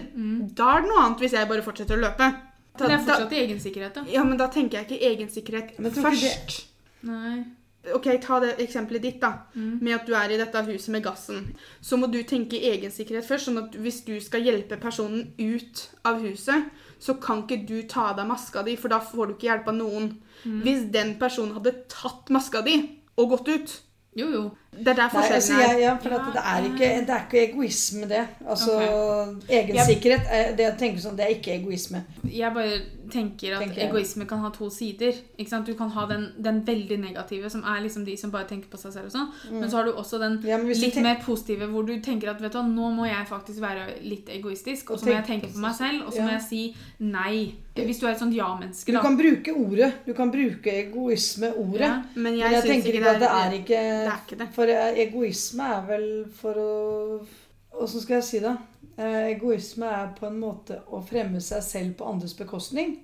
[0.54, 2.34] da er det noe annet hvis jeg bare fortsetter å løpe.
[2.76, 4.02] Da, Men det er da, fortsatt i egensikkerhet, da.
[4.10, 6.64] ja, men da tenker jeg ikke egensikkerhet jeg ikke det- først.
[7.04, 7.44] Nei.
[7.92, 9.44] Ok, Ta det eksempelet ditt, da.
[9.54, 11.50] Med at du er i dette huset med gassen.
[11.84, 13.50] Så må du tenke egensikkerhet først.
[13.50, 18.10] sånn at hvis du skal hjelpe personen ut av huset, så kan ikke du ta
[18.10, 20.22] av deg maska di, for da får du ikke hjelp av noen.
[20.64, 22.78] Hvis den personen hadde tatt maska di
[23.16, 23.80] og gått ut
[24.16, 24.42] Jo, jo.
[24.78, 25.72] Det er der altså, forskjellen er.
[25.72, 28.26] jeg, ja, for det, er ikke, det er ikke egoisme, det.
[28.48, 28.72] Altså,
[29.48, 32.04] Egensikkerhet er- det jeg tenker sånn, det er ikke egoisme.
[32.32, 32.80] Jeg bare
[33.12, 35.12] tenker at Tenker egoisme kan ha to sider.
[35.38, 35.60] Ikke?
[35.66, 38.78] Du kan ha den, den veldig negative, som er liksom de som bare tenker på
[38.80, 39.06] seg selv.
[39.06, 39.28] og sånn.
[39.60, 42.52] Men så har du også den Ja, litt mer positive, hvor du tenker at vet
[42.52, 45.74] du, nå må jeg faktisk være litt egoistisk, og så må jeg tenke på meg
[45.76, 46.24] selv, og så Ja.
[46.24, 47.54] må jeg si nei.
[47.74, 49.92] Hvis du er et sånt ja-menneske, Du kan bruke ordet.
[50.06, 51.80] Du kan bruke egoisme-ordet.
[51.80, 52.02] Ja.
[52.14, 53.70] Men Men jeg, jeg tenker ikke ikke at det er det
[54.06, 54.48] er ikke det.
[54.64, 56.68] For eh, egoisme er vel for å
[57.74, 58.52] Åssen skal jeg si det?
[59.02, 63.00] Eh, Egoisme er på en måte å fremme seg selv på andres bekostning.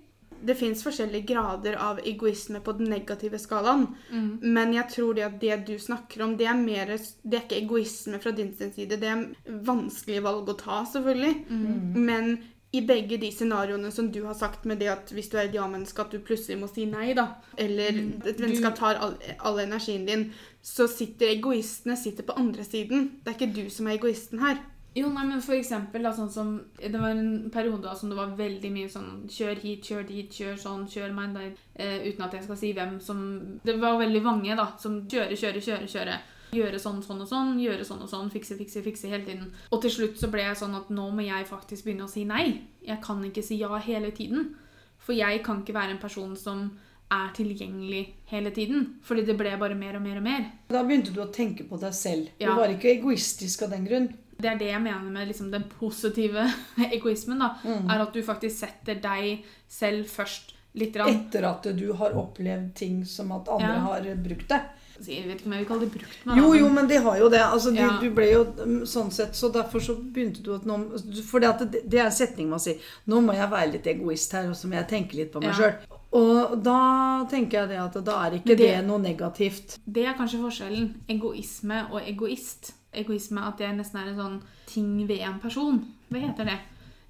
[0.47, 3.89] Det fins forskjellige grader av egoisme på den negative skalaen.
[4.15, 4.29] Mm.
[4.55, 7.59] Men jeg tror det at det du snakker om, det er, mer, det er ikke
[7.65, 8.95] egoisme fra din side.
[8.95, 9.27] Det er
[9.67, 11.35] vanskelige valg å ta, selvfølgelig.
[11.51, 12.01] Mm.
[12.07, 12.33] Men
[12.73, 15.57] i begge de scenarioene som du har sagt med det at hvis du er et
[15.59, 17.25] ja-menneske, at du plutselig må si nei, da,
[17.59, 18.23] eller Mm.
[18.31, 20.29] et vennskap tar all, all energien din,
[20.63, 23.09] så sitter egoistene sitter på andre siden.
[23.25, 24.61] Det er ikke du som er egoisten her.
[24.97, 28.17] Jo, nei, men for eksempel, da, sånn som Det var en periode da, som det
[28.19, 31.53] var veldig mye sånn Kjør hit, kjør dit, kjør sånn, kjør meg der.
[31.79, 33.21] Eh, uten at jeg skal si hvem som
[33.63, 36.19] Det var veldig mange, da, som kjøre, kjøre, kjøre, kjøre.
[36.59, 39.53] Gjøre sånn, sånn og sånn, gjøre sånn og sånn, fikse, fikse, fikse hele tiden.
[39.71, 42.25] Og til slutt så ble jeg sånn at nå må jeg faktisk begynne å si
[42.27, 42.65] nei.
[42.83, 44.57] Jeg kan ikke si ja hele tiden.
[44.99, 46.73] For jeg kan ikke være en person som
[47.11, 48.85] er tilgjengelig hele tiden.
[49.03, 50.45] Fordi det ble bare mer og mer og mer.
[50.71, 52.29] Da begynte du å tenke på deg selv.
[52.39, 52.53] Ja.
[52.55, 54.09] Du var ikke egoistisk av den grunn.
[54.41, 56.47] Det er det jeg mener med liksom den positive
[56.93, 57.39] egoismen.
[57.43, 57.91] da, Mm.
[57.91, 60.95] Er at du faktisk setter deg selv først litt.
[60.97, 61.09] Rann.
[61.27, 63.81] Etter at du har opplevd ting som at andre Ja.
[63.89, 64.61] har brukt det.
[65.09, 66.27] Jeg vet ikke om jeg vil kalle det brukt.
[66.27, 67.41] meg, Jo, jo, men de har jo det.
[67.41, 67.99] Altså, de, Ja.
[68.01, 70.79] Du ble jo mm, sånn sett, så derfor så begynte du at nå
[71.25, 72.77] For det, det er en setning man sier.
[73.07, 75.51] Nå må jeg være litt egoist her, og så må jeg tenke litt på meg
[75.51, 75.55] Ja.
[75.55, 75.75] sjøl.
[76.13, 79.79] Og da tenker jeg det at da er ikke det, det- noe negativt.
[79.87, 80.95] Det er kanskje forskjellen.
[81.09, 82.73] Egoisme og egoist.
[82.93, 85.85] Egoisme at det nesten er en sånn ting ved en person.
[86.11, 86.59] Hva heter det?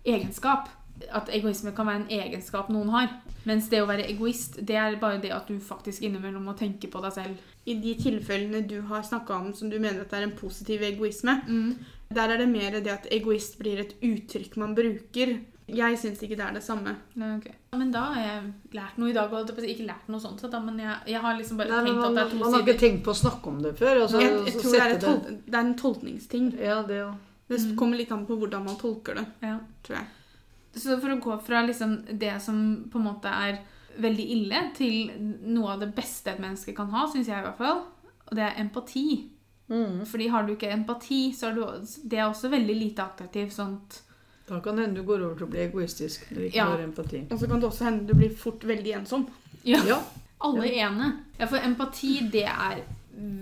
[0.05, 0.68] Egenskap.
[1.12, 3.09] At egoisme kan være en egenskap noen har.
[3.49, 6.90] Mens det å være egoist, det er bare det at du faktisk innimellom må tenke
[6.92, 7.46] på deg selv.
[7.66, 10.83] I de tilfellene du har snakka om som du mener at det er en positiv
[10.87, 11.38] egoisme,
[12.11, 15.38] der er det mer det at egoist blir et uttrykk man bruker.
[15.70, 16.96] Jeg syns ikke det er det samme.
[17.20, 17.49] Nei, ok.
[17.79, 19.31] Men da har jeg lært noe i dag.
[19.61, 19.68] si.
[19.70, 22.16] Ikke lært noe sånt, da, men jeg, jeg har liksom bare Nei, tenkt man, at
[22.16, 24.01] det er to man har ikke tenkt på å snakke om det før.
[24.03, 26.49] Altså, Jeg, jeg tror det er, tol det er en tolkningsting.
[26.59, 27.11] Ja, det ja.
[27.51, 29.57] Det kommer litt an på hvordan man tolker det, Ja.
[29.83, 30.07] tror jeg.
[30.76, 33.59] Så for å gå fra liksom det som på en måte er
[34.00, 35.11] veldig ille, til
[35.50, 37.80] noe av det beste et menneske kan ha, syns jeg i hvert fall,
[38.28, 39.28] og det er empati.
[39.70, 40.04] Mm.
[40.06, 41.64] Fordi har du ikke empati, så er du,
[42.11, 43.52] det er også veldig lite attraktivt.
[43.52, 44.00] sånt.
[44.48, 46.64] Da kan det hende du går over til å bli egoistisk når du ikke Ja.
[46.70, 47.20] har empati.
[47.30, 49.28] Og så kan det også hende du blir fort veldig ensom.
[49.64, 49.83] Ja.
[49.87, 50.00] Ja.
[50.40, 51.11] Alle ene.
[51.38, 52.83] Ja, for empati, det er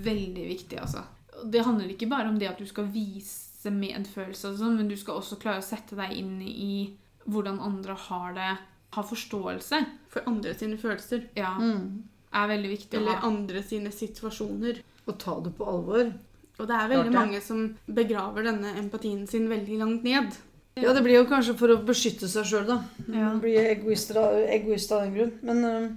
[0.04, 1.04] veldig viktig, altså.
[1.48, 5.14] Det handler ikke bare om det at du skal vise medfølelse, sånn, men du skal
[5.20, 6.96] også klare å sette deg inn i
[7.28, 8.50] hvordan andre har det.
[8.96, 9.82] Ha forståelse.
[10.08, 11.26] For andre sine følelser.
[11.36, 12.02] Ja, Mm.
[12.32, 13.26] er veldig viktig å Eller ha.
[13.28, 14.80] andre sine situasjoner.
[15.06, 16.12] Og ta det på alvor.
[16.58, 17.20] Og det er veldig Klart ja.
[17.20, 20.32] mange som begraver denne empatien sin veldig langt ned.
[20.76, 22.82] Ja, det blir jo kanskje for å beskytte seg sjøl, da.
[23.12, 23.32] Ja.
[23.40, 25.32] Bli egoist av, egoist av den grunn.
[25.42, 25.88] Men øh,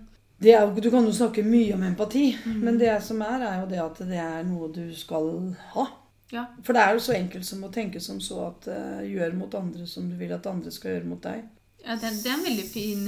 [0.41, 3.59] det er jo, du kan jo snakke mye om empati, men det som er, er
[3.61, 5.85] jo det at det er noe du skal ha.
[6.31, 6.45] Ja.
[6.63, 9.55] For det er jo så enkelt som å tenke som så at uh, gjør mot
[9.59, 11.43] andre som du vil at andre skal gjøre mot deg.
[11.81, 13.07] Ja, det, det er en veldig fin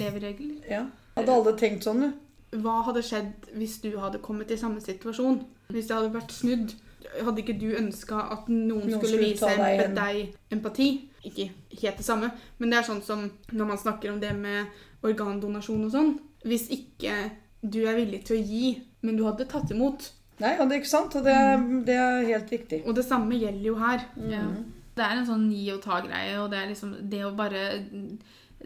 [0.00, 0.56] leveregel.
[0.68, 0.82] Ja.
[1.16, 2.58] Hadde alle tenkt sånn, du.
[2.62, 5.42] Hva hadde skjedd hvis du hadde kommet i samme situasjon?
[5.72, 6.74] Hvis det hadde vært snudd?
[7.18, 10.88] Hadde ikke du ønska at noen, Noen skulle skulle vise deg deg empati?
[11.28, 14.70] Ikke helt det samme, men det er sånn som når man snakker om det med
[15.06, 16.14] organdonasjon og sånn.
[16.46, 17.14] Hvis ikke
[17.60, 18.72] du er villig til å gi,
[19.04, 20.10] men du hadde tatt imot.
[20.38, 21.18] Nei, og det er ikke sant.
[21.18, 22.82] Og det er, det er helt riktig.
[22.86, 24.04] Og det samme gjelder jo her.
[24.30, 24.46] Ja.
[24.98, 27.62] Det er en sånn gi og ta-greie, og det er liksom det å bare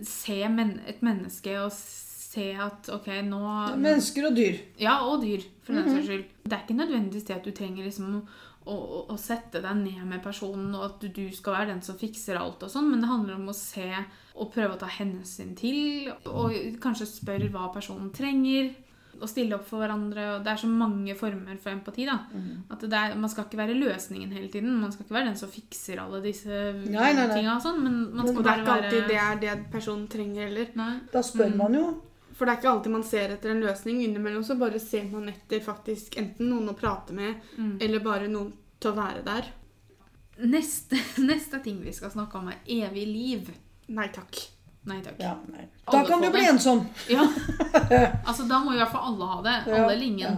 [0.01, 3.43] se men et menneske og se at OK, nå
[3.77, 4.63] Mennesker og dyr.
[4.81, 6.31] Ja, og dyr, for den saks skyld.
[6.47, 8.23] Det er ikke nødvendigvis det at du trenger liksom å,
[8.73, 8.77] å,
[9.13, 12.65] å sette deg ned med personen, og at du skal være den som fikser alt
[12.65, 13.91] og sånn, men det handler om å se
[14.33, 18.73] og prøve å ta hensyn til, og kanskje spørre hva personen trenger.
[19.23, 20.23] Og stille opp for hverandre.
[20.37, 22.05] og Det er så mange former for empati.
[22.09, 22.19] da.
[22.75, 24.81] At det er, Man skal ikke være løsningen hele tiden.
[24.81, 27.37] Man skal ikke være den som fikser alle disse Nei, nei, nei.
[27.37, 27.55] tinga.
[27.57, 30.67] og sånn, Men man skal det er ikke alltid det er det personen trenger heller.
[30.75, 30.99] Nei.
[31.13, 32.03] Da spør man jo.
[32.35, 34.03] For det er ikke alltid man ser etter en løsning.
[34.03, 37.77] Innimellom så bare ser man etter faktisk enten noen å prate med, Mm.
[37.81, 39.45] eller bare noen til å være der.
[40.43, 43.51] Neste, neste ting vi skal snakke om, er evig liv.
[43.89, 44.41] Nei takk.
[44.91, 45.15] Nei takk.
[45.23, 45.67] Ja, nei.
[45.87, 46.49] Alle Da kan du bli det.
[46.57, 46.81] ensom.
[47.11, 47.27] Ja.
[48.27, 49.55] Altså, da må i hvert fall alle ha det.
[49.73, 50.21] Alle eller ingen.
[50.27, 50.33] Ja.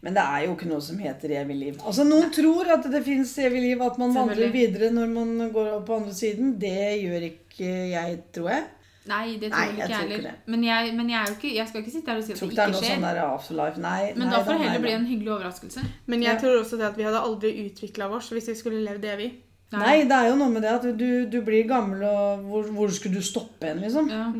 [0.00, 1.78] Men det er jo ikke noe som heter evig liv.
[1.82, 5.72] Altså Noen tror at det fins evig liv, at man vandrer videre når man går
[5.80, 6.52] opp på andre siden.
[6.62, 8.68] Det gjør ikke jeg, tror jeg.
[9.08, 10.38] Nei, det tror Nei, jeg ikke jeg heller.
[10.46, 12.38] Men, jeg, men jeg, er jo ikke, jeg skal ikke sitte her og si at
[12.38, 12.94] det ikke det er noe skjer.
[12.94, 13.82] sånn der afterlife.
[13.82, 14.00] Nei.
[14.14, 15.84] Men nei, da får det nei, heller bli en hyggelig overraskelse.
[16.12, 16.38] Men jeg Ja.
[16.44, 19.30] tror også det at vi hadde aldri utvikla oss hvis vi skulle levd evig.
[19.72, 22.92] Nei, det er jo noe med det at du, du blir gammel, og hvor, hvor
[22.94, 24.08] skulle du stoppe hen, liksom?
[24.08, 24.30] Ja.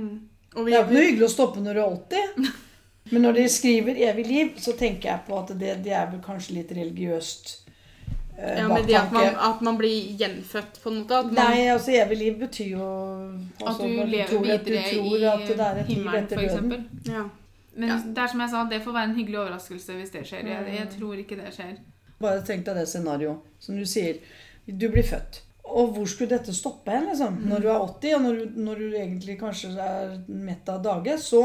[0.57, 2.51] Og Det er jo ikke noe hyggelig å stoppe når du er 80.
[3.13, 6.21] Men når de skriver 'evig liv', så tenker jeg på at det, det er vel
[6.21, 7.53] kanskje litt religiøst
[8.39, 11.17] eh, ja, men det at man, at man blir gjenfødt, på en måte.
[11.17, 12.89] At man, Nei, altså evig liv betyr jo
[13.65, 17.13] At du lever tror videre du tror at det er i et himmelen, etter for
[17.13, 17.23] ja.
[17.79, 17.97] Men Ja.
[18.05, 20.47] det er som jeg sa, det får være en hyggelig overraskelse hvis det skjer.
[20.51, 21.75] Jeg, jeg tror ikke det skjer.
[22.21, 23.39] Bare tenk deg det scenarioet.
[23.63, 24.19] Som du sier,
[24.73, 25.43] du blir født.
[25.69, 27.11] Og hvor skulle dette stoppe hen?
[27.11, 27.35] liksom?
[27.43, 27.49] Mm.
[27.51, 31.19] Når du er 80, og når du, når du egentlig kanskje er mett av dage,
[31.21, 31.43] så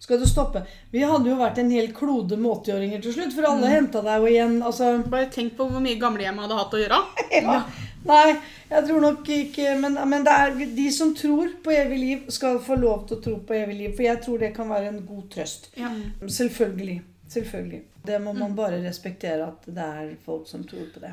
[0.00, 0.62] skal du stoppe.
[0.90, 3.74] Vi hadde jo vært en hel klode med 80-åringer til slutt, for alle Mm.
[3.74, 4.62] henta deg jo igjen.
[4.62, 4.90] altså...
[5.06, 7.00] Bare tenk på hvor mye gamlehjem hadde hatt å gjøre.
[7.40, 7.62] Ja.
[8.00, 8.32] Nei,
[8.70, 12.78] jeg tror nok ikke Men, men er de som tror på evig liv, skal få
[12.80, 13.90] lov til å tro på evig liv.
[13.96, 15.68] For jeg tror det kan være en god trøst.
[15.76, 15.92] Ja.
[16.26, 17.02] Selvfølgelig.
[17.28, 17.82] Selvfølgelig.
[18.06, 21.12] Det må man bare respektere at det er folk som tror på det.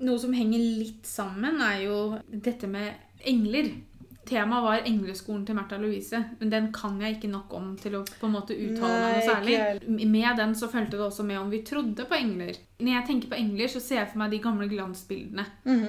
[0.00, 1.98] Noe som henger litt sammen, er jo
[2.30, 2.92] dette med
[3.26, 3.70] engler.
[4.28, 8.02] Temaet var engleskolen til Märtha Louise, men den kan jeg ikke nok om til å
[8.04, 9.56] på en måte uttale meg noe særlig.
[10.12, 12.58] Med den så fulgte det også med om vi trodde på engler.
[12.78, 15.46] Når jeg tenker på engler, så ser jeg for meg de gamle glansbildene.
[15.64, 15.88] Mhm.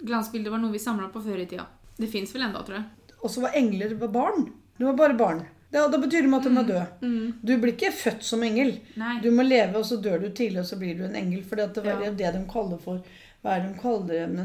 [0.00, 1.66] Glansbilder var noe vi samla på før i tida.
[1.98, 3.16] Det fins vel enda, tror jeg.
[3.20, 4.46] Og så var engler var barn.
[4.78, 5.42] Det var bare barn.
[5.70, 6.86] Da, da betyr det at de er døde.
[7.02, 7.34] Mm.
[7.46, 8.72] Du blir ikke født som engel.
[8.98, 9.18] Nei.
[9.22, 11.42] Du må leve, og så dør du tidlig, og så blir du en engel.
[11.46, 12.10] For det var Ja.
[12.10, 13.02] det de kaller for
[13.40, 13.68] Hva er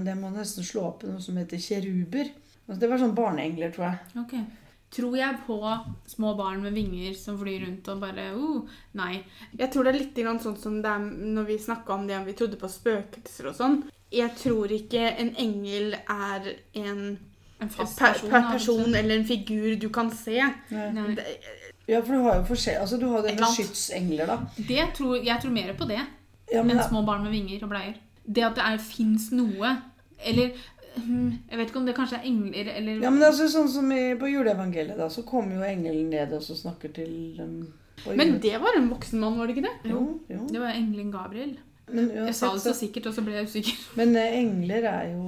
[0.06, 2.30] det må nesten slå opp i noe som heter kjeruber.
[2.66, 4.22] Altså, det var sånn barneengler, tror jeg.
[4.22, 4.38] Ok.
[4.96, 5.58] Tror jeg på
[6.08, 9.18] små barn med vinger som flyr rundt og bare uh, Nei.
[9.58, 11.04] Jeg tror det er litt grann sånn som det er
[11.36, 13.78] når vi snakka om det om vi trodde på spøkelser og sånn.
[14.14, 17.02] Jeg tror ikke en engel er en
[17.60, 18.30] En fast person.
[18.30, 20.40] per per person eller en figur du kan se.
[20.72, 21.06] Nei.
[21.20, 21.28] Det,
[21.88, 22.80] Ja, for du har jo forskjell...
[22.82, 24.38] Altså, du har jo det med skytsengler, da.
[24.58, 27.70] Det tror, jeg tror mer på det Ja, men, enn små barn med vinger og
[27.76, 28.00] bleier.
[28.26, 29.76] Det at det er fins noe
[30.26, 30.56] Eller
[30.96, 33.70] hm, Jeg vet ikke om det kanskje er engler eller ja, men det altså sånn
[33.70, 37.58] som i, på juleevangeliet, da, så kommer jo engelen ned og så snakker til dem.
[38.04, 39.92] på men det var en voksen mann, var det ikke det?
[39.92, 40.48] Jo, jo.
[40.50, 41.56] Det var engelen Gabriel.
[41.92, 43.78] Men, Jeg sa det så sikkert, og så ble jeg usikker.
[44.00, 45.28] men eh, engler er jo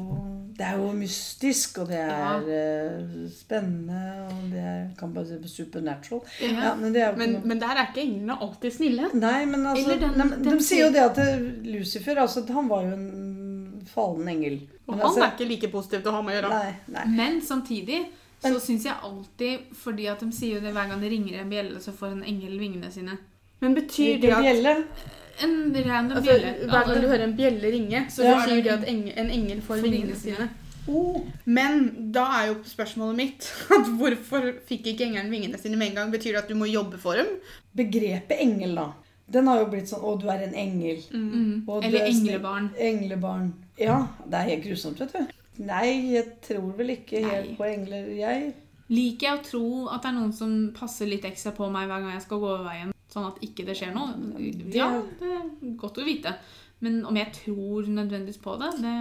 [0.58, 5.52] Det er jo mystisk, og det er eh, spennende, og det er, kan bare si
[5.54, 6.24] supernatural.
[6.42, 9.12] Ja, men det er Men, noe men der er ikke englene alltid snille.
[9.14, 12.42] Nei, men altså den- nei, men den De sier jo det at eh, Lucifer altså,
[12.54, 14.58] han var jo en fallen engel.
[14.88, 16.50] Og Men han altså- er ikke like positiv til å ha med å gjøre.
[16.50, 17.06] Nei, nei.
[17.06, 18.02] Men samtidig
[18.42, 21.50] så syns jeg alltid Fordi at de sier jo det hver gang det ringer en
[21.50, 23.18] bjelle, så får en engel vingene sine.
[23.62, 24.76] Men betyr det at bjelle?
[25.44, 26.54] En random altså, bjelle.
[26.70, 28.40] Hver gang du hører en bjelle ringe, så Ja.
[28.42, 30.50] betyr det at en engel får vingene sine.
[30.88, 31.20] Oh.
[31.46, 35.96] Men da er jo spørsmålet mitt at hvorfor fikk ikke engelen vingene sine med en
[36.00, 36.12] gang?
[36.14, 37.28] Betyr det at du må jobbe for dem?
[37.76, 38.88] Begrepet engel, da.
[39.28, 41.02] Den har jo blitt sånn Å, du er en engel.
[41.12, 41.66] Mm.
[41.68, 42.70] Og Eller er englebarn.
[42.80, 43.50] Englebarn.
[43.78, 45.36] Ja, det er helt grusomt, vet du.
[45.68, 47.30] Nei, jeg tror vel ikke Nei.
[47.34, 48.54] helt på engler, jeg.
[48.88, 52.06] Liker jeg å tro at det er noen som passer litt ekstra på meg hver
[52.06, 54.14] gang jeg skal gå over veien, sånn at ikke det skjer noe?
[54.78, 56.36] Ja, det er godt å vite.
[56.86, 58.96] Men om jeg tror nødvendigvis på det, det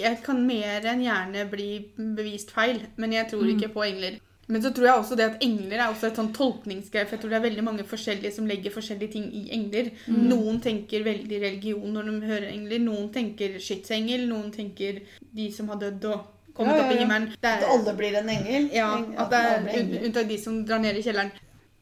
[0.00, 1.70] Jeg kan mer enn gjerne bli
[2.16, 3.50] bevist feil, men jeg tror Mm.
[3.58, 4.14] ikke på engler.
[4.48, 7.04] Men så tror jeg også det at engler er også et sånn tolkningsgreie.
[7.06, 9.90] For jeg tror det er veldig mange forskjellige som legger forskjellige ting i engler.
[10.08, 10.24] Mm.
[10.30, 12.78] Noen tenker veldig religion når de hører engler.
[12.80, 14.26] Noen tenker skytsengel.
[14.26, 15.02] Noen tenker
[15.34, 16.20] de som har dødd og
[16.54, 17.28] kommet Ja, ja, opp i himmelen.
[17.30, 18.70] Det At er, alle blir en engel.
[18.74, 21.30] ja, at det er unntatt de som drar ned i kjelleren.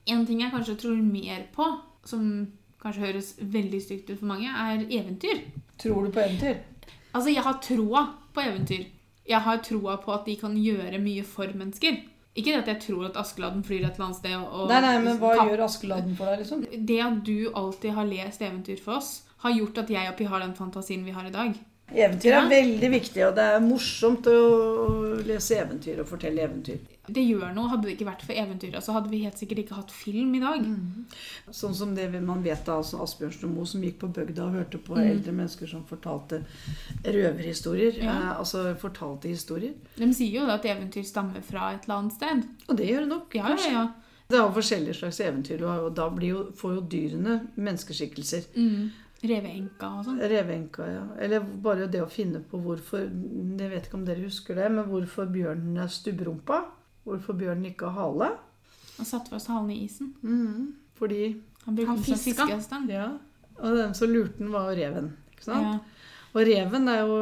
[0.09, 1.67] En ting jeg kanskje tror mer på,
[2.09, 2.29] som
[2.83, 5.41] kanskje høres veldig stygt ut for mange, er eventyr.
[5.79, 6.61] Tror du på eventyr?
[7.15, 8.87] Altså, jeg har troa på eventyr.
[9.29, 11.99] Jeg har troa på at de kan gjøre mye for mennesker.
[12.39, 15.19] Ikke at jeg tror at Askeladden flyr et eller annet sted og Nei, nei, men
[15.19, 16.63] hva kap- gjør Askeladden for deg, liksom?
[16.87, 19.11] Det at du alltid har lest eventyr for oss,
[19.43, 21.59] har gjort at jeg og Pi har den fantasien vi har i dag.
[21.95, 22.45] Eventyr Ja.
[22.45, 26.79] er veldig viktig, og det er morsomt å lese eventyr og fortelle eventyr.
[27.09, 27.69] Det gjør noe.
[27.71, 30.41] Hadde det ikke vært for eventyret, så hadde vi helt sikkert ikke hatt film i
[30.41, 30.67] dag.
[31.51, 34.53] Sånn som det man vet av altså Asbjørnsen og Moe, som gikk på bygda og
[34.59, 35.07] hørte på Mm.
[35.11, 36.43] eldre mennesker som fortalte
[37.05, 37.97] røverhistorier.
[38.03, 38.11] Ja.
[38.13, 39.73] Eh, altså fortalte historier.
[39.97, 42.45] De sier jo at eventyr stammer fra et eller annet sted.
[42.69, 43.35] Og det gjør det nok.
[43.35, 43.73] Ja, ja, kanskje.
[43.73, 43.87] ja.
[44.29, 48.45] Det er jo forskjellige slags eventyr, og da blir jo, får jo dyrene menneskeskikkelser.
[48.57, 48.91] Mm.
[49.23, 50.19] Reveenka og sånn.
[50.31, 51.05] Revenka, ja.
[51.19, 53.01] Eller bare det å finne på hvorfor
[53.59, 56.61] Jeg vet ikke om dere husker det, men hvorfor bjørnen er stubberumpa.
[57.05, 58.29] Hvorfor bjørnen ikke har hale.
[58.99, 60.15] Han satte fast halen i isen.
[60.23, 62.89] Mm, Fordi Han brukte Han den som.
[62.91, 63.09] Ja.
[63.59, 65.17] Og den som lurte den, var reven.
[65.35, 65.63] Ikke sant?
[65.67, 65.79] Ja.
[66.37, 67.17] Og reven er jo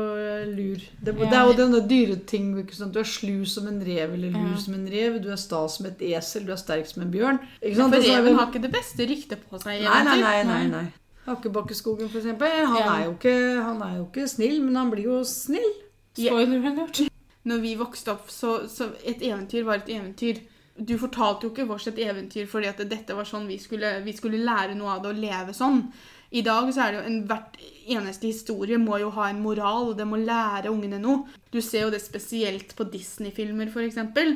[0.52, 0.80] lur.
[1.00, 1.30] Det, Ja.
[1.30, 2.52] det er jo denne dyreting.
[2.92, 4.56] Du er slu som en rev eller lur Ja.
[4.56, 5.22] som en rev.
[5.22, 6.44] Du er sta som et esel.
[6.44, 7.38] Du er sterk som en bjørn.
[7.62, 7.94] Ikke sant?
[7.94, 10.42] For så er reven har ikke det beste ryktet på seg Nei, nei, nei.
[10.44, 10.92] nei, nei.
[11.26, 12.66] Hakkebakkeskogen, eksempel.
[12.66, 12.96] Han, Ja.
[13.00, 15.72] er ikke, han er jo ikke snill, men han blir jo snill.
[16.16, 17.00] Spoiler alert.
[17.46, 20.40] Når vi vokste opp, så, så et eventyr var et eventyr.
[20.78, 24.12] Du fortalte jo ikke vårt et eventyr fordi at dette var sånn vi skulle, vi
[24.12, 25.82] skulle lære noe av det og leve sånn.
[26.30, 29.92] I dag så er det jo en, hvert eneste historie må jo ha en moral,
[29.92, 31.22] og det må lære ungene noe.
[31.52, 33.92] Du ser jo det spesielt på Disney-filmer, f.eks.
[33.92, 34.34] eksempel.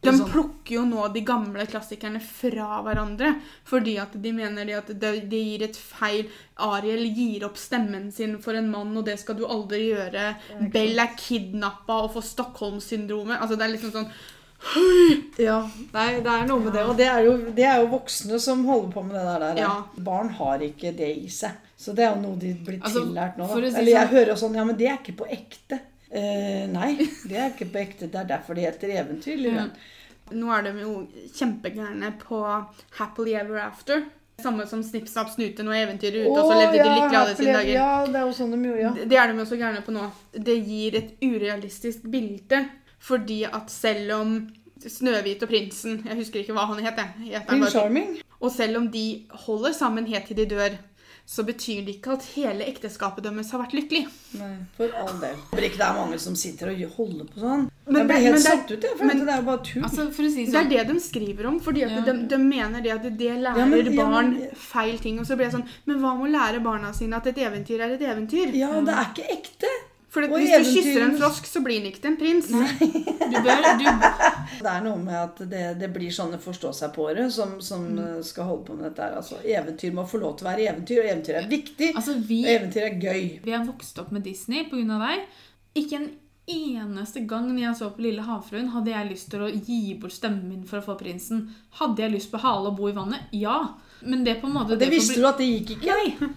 [0.00, 0.30] De Sånn.
[0.32, 3.34] plukker jo nå de gamle klassikerne fra hverandre
[3.68, 8.08] fordi at de mener det at det, det gir et feil Ariel gir opp stemmen
[8.12, 10.24] sin for en mann, og det skal du aldri gjøre.
[10.72, 13.38] Bell er kidnappa og får Stockholm-syndromet.
[13.40, 14.08] Altså, det er liksom sånn
[15.40, 15.62] Ja,
[15.94, 16.82] nei, det er noe med det.
[16.84, 19.44] Og det er jo, det er jo voksne som holder på med det der.
[19.46, 19.60] der.
[19.62, 19.70] Ja.
[20.10, 21.56] Barn har ikke det i seg.
[21.80, 23.46] Så det er jo noe de blir Altså, tillært nå.
[23.48, 25.80] Si Eller jeg sånn- hører sånn Ja, men det er ikke på ekte.
[26.12, 26.96] Eh, nei,
[27.30, 28.10] det er ikke på ekte.
[28.12, 29.44] Det er derfor det heter eventyr.
[29.48, 29.66] Ja.
[30.30, 32.40] Nå er de jo kjempegærne på
[32.98, 34.04] Happily Ever After.
[34.40, 37.18] Samme som Snipp, Snapp, Snute, nå er eventyret ute, og så levde ja, de lykkelig
[37.18, 37.72] alle sine dager.
[37.74, 38.92] Ja, det er jo sånn de gjør, ja.
[38.96, 40.04] Det det er de jo så gærne på nå.
[40.48, 42.62] Det gir et urealistisk bilde,
[43.00, 44.34] fordi at selv om
[44.80, 47.00] Snøhvit og prinsen Jeg husker ikke hva han het.
[47.46, 48.14] Prince Charming.
[48.40, 50.78] Og selv om de holder sammen helt til de dør,
[51.26, 54.06] så betyr det ikke at hele ekteskapet deres har vært lykkelig.
[54.40, 55.36] Nei, for all del.
[55.50, 57.68] Håper ikke det er mange som sitter og holder på sånn.
[57.86, 58.96] Men jeg blir det- helt men satt ut, jeg.
[58.96, 59.82] For men- det er jo bare tull.
[59.84, 62.00] Altså, for å si Det er sånn det de skriver om, fordi at Ja.
[62.12, 65.18] de, de mener det at det lærer Ja, men- ja, barn men- feil ting.
[65.20, 67.80] Og så blir jeg sånn Men hva med å lære barna sine at et eventyr
[67.80, 68.54] er et eventyr?
[68.54, 69.68] ja, det er ikke ekte.
[70.10, 72.48] For og hvis du kysser en frosk, så blir den ikke til en prins.
[72.50, 73.84] Du bør du,
[74.64, 77.98] Det er noe med at det, det blir sånne forstå-seg-på-ere som, som Mm.
[78.18, 79.14] eh, skal holde på med dette her.
[79.20, 81.92] Altså, eventyr må få lov til å være eventyr, og eventyr er viktig.
[81.94, 83.22] Altså, Og eventyr er gøy.
[83.44, 84.98] vi har vokst opp med Disney pga.
[85.06, 85.22] deg.
[85.84, 86.10] Ikke en
[86.50, 90.12] eneste gang når jeg så på Lille havfruen, hadde jeg lyst til å gi bort
[90.16, 91.44] stemmen min for å få prinsen.
[91.78, 93.30] Hadde jeg lyst på hale og bo i vannet?
[93.32, 93.60] Ja.
[94.02, 95.94] Men det på en måte Det det visste bli- du at det gikk ikke.
[95.94, 96.30] Nei.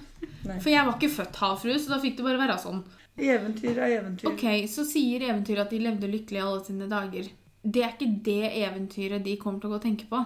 [0.46, 0.60] Nei.
[0.60, 2.84] For jeg var ikke født havfrue, så da fikk det bare være sånn.
[3.18, 4.28] Eventyr er eventyr.
[4.32, 7.28] Ok, Så sier eventyret at de levde lykkelig alle sine dager.
[7.64, 10.24] Det er ikke det eventyret de kommer til å gå og tenke på.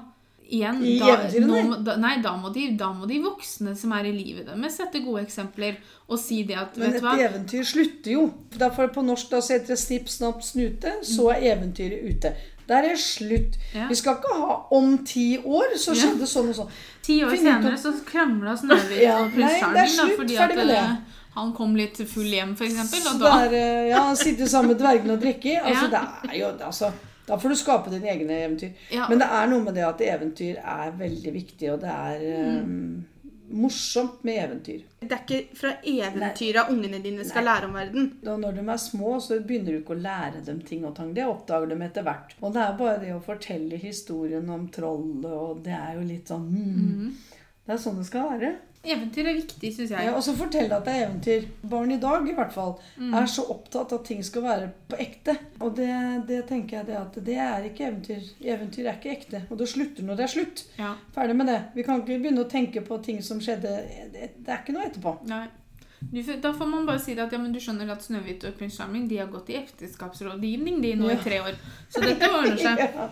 [0.48, 4.06] Igjen, I da, nå da, nei, da må, de, da må de voksne som er
[4.08, 5.76] i livet deres, sette gode eksempler
[6.08, 7.16] og si det at Men Vet et hva?
[7.20, 8.22] eventyr slutter jo.
[8.56, 10.94] Derfor på norsk da så heter det snipp, snapp, snute.
[11.04, 12.32] Så er eventyret ute.
[12.68, 13.60] Der er slutt.
[13.76, 13.90] Ja.
[13.92, 16.00] Vi skal ikke ha om ti år, så Ja.
[16.08, 16.72] skjedde sånn og sånn.
[17.04, 17.80] Ti år Finn senere ut.
[17.84, 20.18] så krangla Snøhvit Ja, og nei, det er slutt.
[20.32, 20.98] Ferdig at med det.
[21.38, 22.96] Han kom litt full hjem, f.eks.
[23.54, 25.60] Eh, ja, Sitte sammen med dvergene og drikke.
[25.68, 26.06] Altså, Ja.
[26.24, 26.92] det er jo, altså,
[27.28, 28.74] da får du skape dine egne eventyr.
[28.94, 29.06] Ja.
[29.12, 32.74] Men det er noe med det at eventyr er veldig viktig, og det er eh,
[33.48, 34.84] morsomt med eventyr.
[35.00, 37.52] Det er ikke fra eventyra ungene dine skal Nei.
[37.52, 38.08] lære om verden.
[38.24, 41.14] Da når de er små, så begynner du ikke å lære dem ting og tang.
[41.16, 42.36] Det oppdager de etter hvert.
[42.42, 46.34] Og det er bare det å fortelle historien om trollet, og det er jo litt
[46.34, 47.12] sånn hmm.
[47.68, 48.50] Det er sånn det skal være.
[48.88, 50.06] Eventyr er viktig, syns jeg.
[50.08, 51.48] Ja, og så fortelle at det er eventyr.
[51.70, 53.14] Barn i dag i hvert fall Mm.
[53.20, 55.36] er så opptatt av at ting skal være på ekte.
[55.62, 55.90] Og det,
[56.28, 58.24] det tenker jeg det at det er ikke eventyr.
[58.42, 59.42] Eventyr er ikke ekte.
[59.52, 60.66] Og det slutter når det er slutt.
[60.80, 60.94] Ja.
[61.16, 61.60] Ferdig med det.
[61.76, 63.76] Vi kan ikke begynne å tenke på ting som skjedde.
[64.14, 65.16] Det, det er ikke noe etterpå.
[65.28, 65.46] Nei.
[66.12, 68.54] Du, da får man bare si det at ja, men du skjønner at Snøhvit og
[68.60, 71.16] prins Charming de har gått i ekteskapsrådgivning de nå Ja.
[71.18, 71.56] i tre år.
[71.90, 72.78] Så dette ordner seg.
[72.98, 73.08] Ja.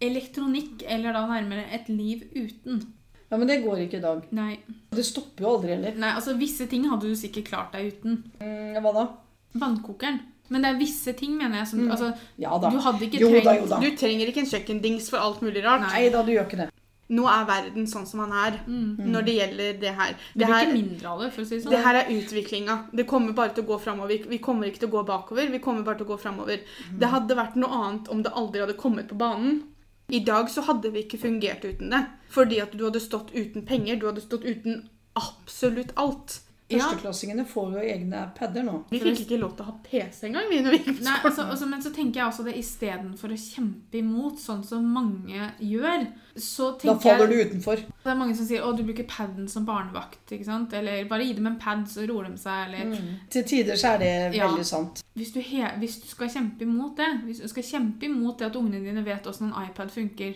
[0.00, 2.84] Elektronikk, eller da nærmere et liv uten.
[3.30, 4.22] Ja, men det går ikke i dag.
[4.32, 4.58] Nei.
[4.90, 5.94] Det stopper jo aldri heller.
[5.96, 8.22] Nei, altså Visse ting hadde du sikkert klart deg uten.
[8.40, 9.06] Mm, hva da?
[9.58, 10.20] Vannkokeren.
[10.50, 11.66] Men det er visse ting, mener jeg.
[11.68, 11.90] Som, Mm.
[11.92, 12.70] altså, Ja da.
[12.70, 13.80] du hadde ikke Jo trengt da, jo da.
[13.80, 15.80] Du trenger ikke en kjøkkendings for alt mulig rart.
[15.92, 16.70] Nei da, du gjør ikke det.
[17.10, 20.12] Nå er verden sånn som den er når det gjelder det her.
[20.12, 21.70] Det Det blir ikke mindre av det, for å si det sånn.
[21.70, 22.74] det her er utviklinga.
[22.94, 24.08] Det kommer bare til å gå framover.
[24.08, 25.50] Vi- Vi kommer ikke til å gå bakover.
[25.50, 26.60] Vi kommer bare til å gå framover.
[26.98, 29.62] Det hadde vært noe annet om det aldri hadde kommet på banen.
[30.08, 32.04] I dag så hadde vi ikke fungert uten det.
[32.32, 33.98] Fordi at du hadde stått uten penger.
[34.00, 34.86] Du hadde stått uten
[35.18, 36.40] absolutt alt.
[36.68, 36.82] Ja.
[36.84, 38.74] Førsteklassingene får jo egne padder nå.
[38.90, 40.50] Vi fikk ikke lov til å ha PC engang.
[40.50, 43.32] vi når vi gikk på Nei, altså, altså, men så tenker jeg også det istedenfor
[43.32, 46.04] å kjempe imot, sånn som mange gjør,
[46.36, 47.80] så Da faller du utenfor.
[48.04, 50.72] Det er mange som sier 'Å, du bruker paden som barnevakt', ikke sant?
[50.74, 53.00] Eller 'bare gi dem en pad, så roer de seg', eller
[53.30, 54.48] Til tider så er det Ja.
[54.48, 55.02] veldig sant.
[55.16, 58.46] hvis, du he hvis du skal kjempe imot det, hvis du skal kjempe imot det
[58.46, 60.34] at ungene dine vet åssen en iPad funker,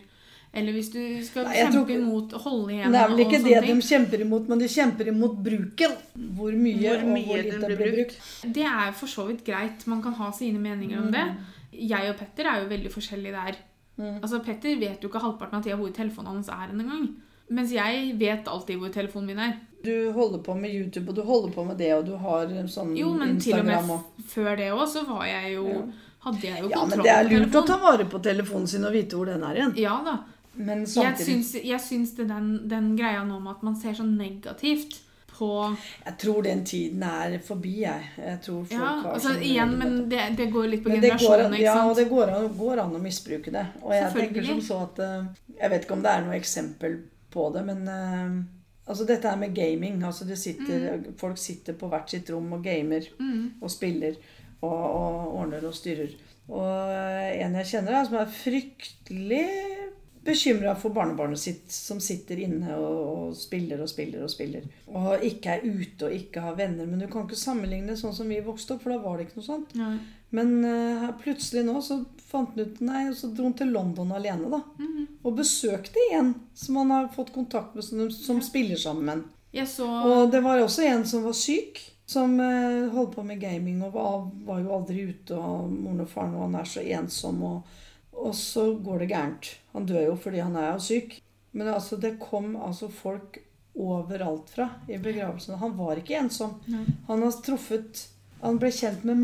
[0.53, 3.39] eller hvis du skal Nei, kjempe tror imot å holde igjen Det er vel ikke
[3.41, 5.95] det de kjemper imot, men de kjemper imot bruken.
[6.37, 8.19] Hvor mye, Hvor og hvor lite blir blir brukt.
[8.21, 8.55] brukt.
[8.59, 9.87] Det er for så vidt greit.
[9.89, 11.25] Man kan ha sine meninger om det.
[11.73, 13.57] Jeg og Petter er jo veldig forskjellige der.
[13.97, 14.19] Mm.
[14.21, 17.09] Altså, Petter vet jo ikke halvparten av tida hvor telefonen hans er en gang.
[17.53, 19.57] Mens jeg vet alltid hvor telefonen min er.
[19.83, 22.93] Du holder på med YouTube, og du holder på med det, og du har sånn
[22.97, 25.83] Jo, men til og med og før det òg, så var jeg jo Ja.
[26.23, 28.93] Hadde jeg jo Ja, men det er lurt å ta vare på telefonen sin og
[28.95, 29.73] vite hvor den er igjen.
[29.83, 30.21] Ja da.
[30.55, 33.95] Men Jeg samtidig syns, jeg syns det den, den greia nå med at man ser
[33.97, 34.99] så negativt
[35.33, 35.49] på
[36.05, 38.09] Jeg tror den tiden er forbi, jeg.
[38.19, 41.77] Jeg tror folk Ja, altså igjen, men det, det går litt på generasjonen, ikke ja,
[41.89, 43.63] og det går an, går an å misbruke det.
[43.81, 45.31] Og jeg tenker som så at eh,
[45.63, 46.99] Jeg vet ikke om det er noe eksempel
[47.33, 48.37] på det, men eh,
[48.93, 52.63] altså dette er med gaming altså det sitter, Folk sitter på hvert sitt rom og
[52.69, 53.55] gamer Mm.
[53.63, 54.21] og spiller
[54.61, 56.13] og, og ordner og styrer.
[56.53, 59.47] Og eh, en jeg kjenner, er som er fryktelig
[60.25, 64.67] bekymra for barnebarnet sitt, som sitter inne og, og spiller og spiller og spiller.
[64.95, 66.87] Og ikke er ute og ikke har venner.
[66.87, 69.41] Men du kan ikke sammenligne sånn som vi vokste opp, for da var det ikke
[69.41, 69.75] noe sånt.
[69.79, 69.97] Nei.
[70.33, 74.15] Men uh, plutselig nå så fant han ut Nei, og så dro han til London
[74.17, 74.63] alene, da.
[74.79, 75.09] Mhm.
[75.23, 79.25] Og besøkte en som han har fått kontakt med, som, som spiller sammen med.
[79.53, 83.43] Ja, så Og det var også en som var syk, som uh, holdt på med
[83.43, 85.37] gaming og var, var jo aldri ute.
[85.37, 87.77] Og moren og faren og han er så ensom, og,
[88.17, 89.53] og så går det gærent.
[89.73, 91.19] Han dør jo fordi han er jo syk.
[91.53, 93.39] Men altså, det kom altså folk
[93.75, 95.59] overalt fra i begravelsen.
[95.61, 96.59] Han var ikke ensom.
[96.73, 96.85] Nei.
[97.09, 98.09] Han har truffet
[98.43, 99.21] Han ble kjent med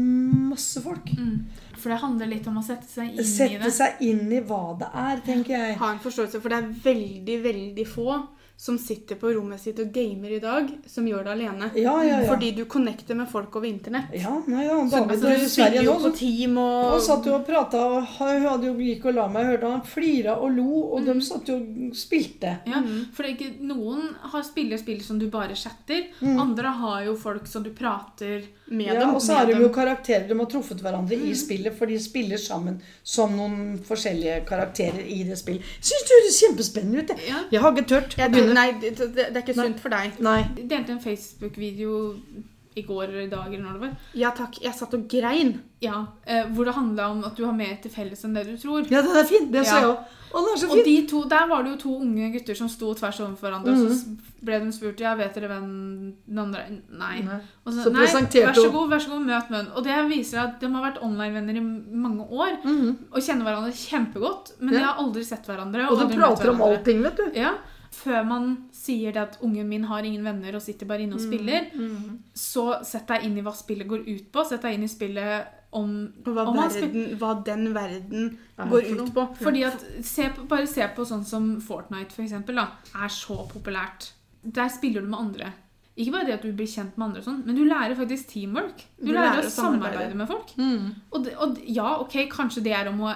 [0.53, 1.09] masse folk.
[1.11, 1.49] Mm.
[1.75, 3.27] For det handler litt om å sette seg inn i det.
[3.27, 5.73] Sette seg inn i hva det er, tenker jeg.
[5.81, 8.13] Ha en forståelse, for det er veldig, veldig få
[8.59, 11.69] som sitter på rommet sitt og gamer i dag, som gjør det alene.
[11.79, 12.27] Ja, ja, ja.
[12.27, 14.09] Fordi du connecter med folk over internett.
[14.19, 14.81] Ja, nei, ja.
[14.91, 18.09] Så, altså, du i Sverige jo på team og han satt jo og prata, og
[18.19, 19.47] hun hadde jo gikk og la meg.
[19.53, 21.07] høre han flira og lo, og Mm.
[21.07, 22.57] de satt jo og spilte.
[22.67, 22.83] Ja,
[23.15, 26.09] for det er ikke, Noen har spiller spill som du bare chatter.
[26.23, 29.15] Andre har jo folk som du prater med Ja, dem.
[29.15, 30.27] og så er har de jo karakterer.
[30.29, 35.23] De har truffet hverandre i spillet, for de spiller sammen som noen forskjellige karakterer i
[35.23, 35.63] det spillet.
[35.81, 37.09] Syns du det høres kjempespennende ut?
[37.15, 37.29] jeg.
[37.29, 37.45] Ja.
[37.53, 38.17] Jeg har ikke turt.
[38.19, 39.67] Jeg å nei, det, det, er ikke Nei.
[39.67, 40.21] sunt for deg.
[40.21, 40.43] Nei.
[40.69, 41.97] Delte en Facebook-video
[42.79, 43.97] i går eller i dag eller når det var.
[44.15, 45.57] Ja takk, jeg satt og grein.
[45.83, 48.57] Ja, eh, Hvor det handla om at du har mer til felles enn det du
[48.57, 48.87] tror.
[48.91, 49.51] Ja, det er fint.
[49.51, 49.81] Det sa Ja.
[49.81, 50.15] jeg òg.
[50.29, 52.69] Å, den er så Og de to, Der var det jo to unge gutter som
[52.69, 53.73] sto tvers overfor hverandre.
[53.73, 54.19] Og så Mhm.
[54.45, 57.23] ble de spurt ja, vet dere hvem den andre Nei.
[57.23, 57.41] Nei.
[57.67, 59.73] Og så, Så nei, vær så god, vær så god, møt munn.
[59.75, 61.61] Og det viser at de har vært online-venner i
[61.97, 62.97] mange år Mhm.
[63.13, 64.79] og kjenner hverandre kjempegodt, men Ja.
[64.81, 65.89] de har aldri sett hverandre.
[65.91, 67.31] Og og de prater om allting, vet du.
[67.35, 67.55] Ja,
[67.95, 71.23] Før man sier det at ungen min har ingen venner og sitter bare inne og
[71.25, 71.71] spiller,
[72.37, 74.45] så sett deg inn i hva spillet går ut på.
[74.47, 79.15] Sett deg inn i spillet om, hva, om verden, hva den verden Er går ut
[79.15, 79.25] på.
[79.41, 83.41] Fordi at, se på, Bare se på sånn som Fortnite, for eksempel, da, er så
[83.51, 84.13] populært.
[84.43, 85.51] Der spiller du med andre.
[85.99, 88.85] Ikke bare det at du blir kjent med andre, sånn, men du lærer faktisk teamwork.
[89.01, 89.97] Du, Du lærer, lærer å samarbeide.
[89.97, 90.53] samarbeide med folk.
[90.55, 90.85] Mm.
[91.11, 93.15] Og, det, og ja, ok, kanskje det er om å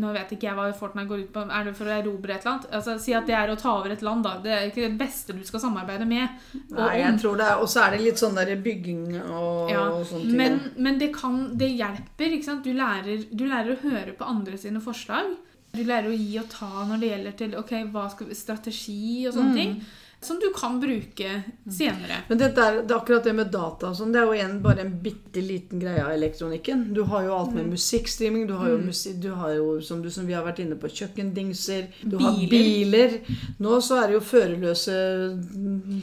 [0.00, 1.42] Nå vet ikke jeg hva Fortnite går ut på.
[1.50, 2.70] Er det for å erobre et eller annet?
[2.78, 4.34] Altså, Si at det er å ta over et land, da.
[4.44, 6.28] Det er ikke det beste du skal samarbeide med.
[6.72, 7.02] og Nei, om.
[7.04, 10.04] jeg tror det er Og så er det litt sånn der bygging og, Ja, og
[10.06, 10.36] sånne ting.
[10.36, 12.34] men, men det, kan, det hjelper.
[12.36, 12.64] ikke sant?
[12.64, 15.32] Du lærer, du lærer å høre på andre sine forslag.
[15.72, 19.34] Du lærer å gi og ta når det gjelder til ok, hva skal, strategi og
[19.36, 19.76] sånne ting.
[20.22, 21.42] Som du kan bruke
[21.72, 22.18] senere.
[22.28, 24.90] Men det, der, det akkurat det med data sånn, det er jo igjen bare en
[25.00, 26.82] bitte liten greie av elektronikken.
[26.92, 30.10] Du har jo alt med musikkstreaming, du har jo, musik, du har jo som, du,
[30.12, 32.52] som vi har vært inne på, kjøkkendingser, du har Biler.
[32.52, 33.56] biler.
[33.64, 34.98] Nå så er det jo førerløse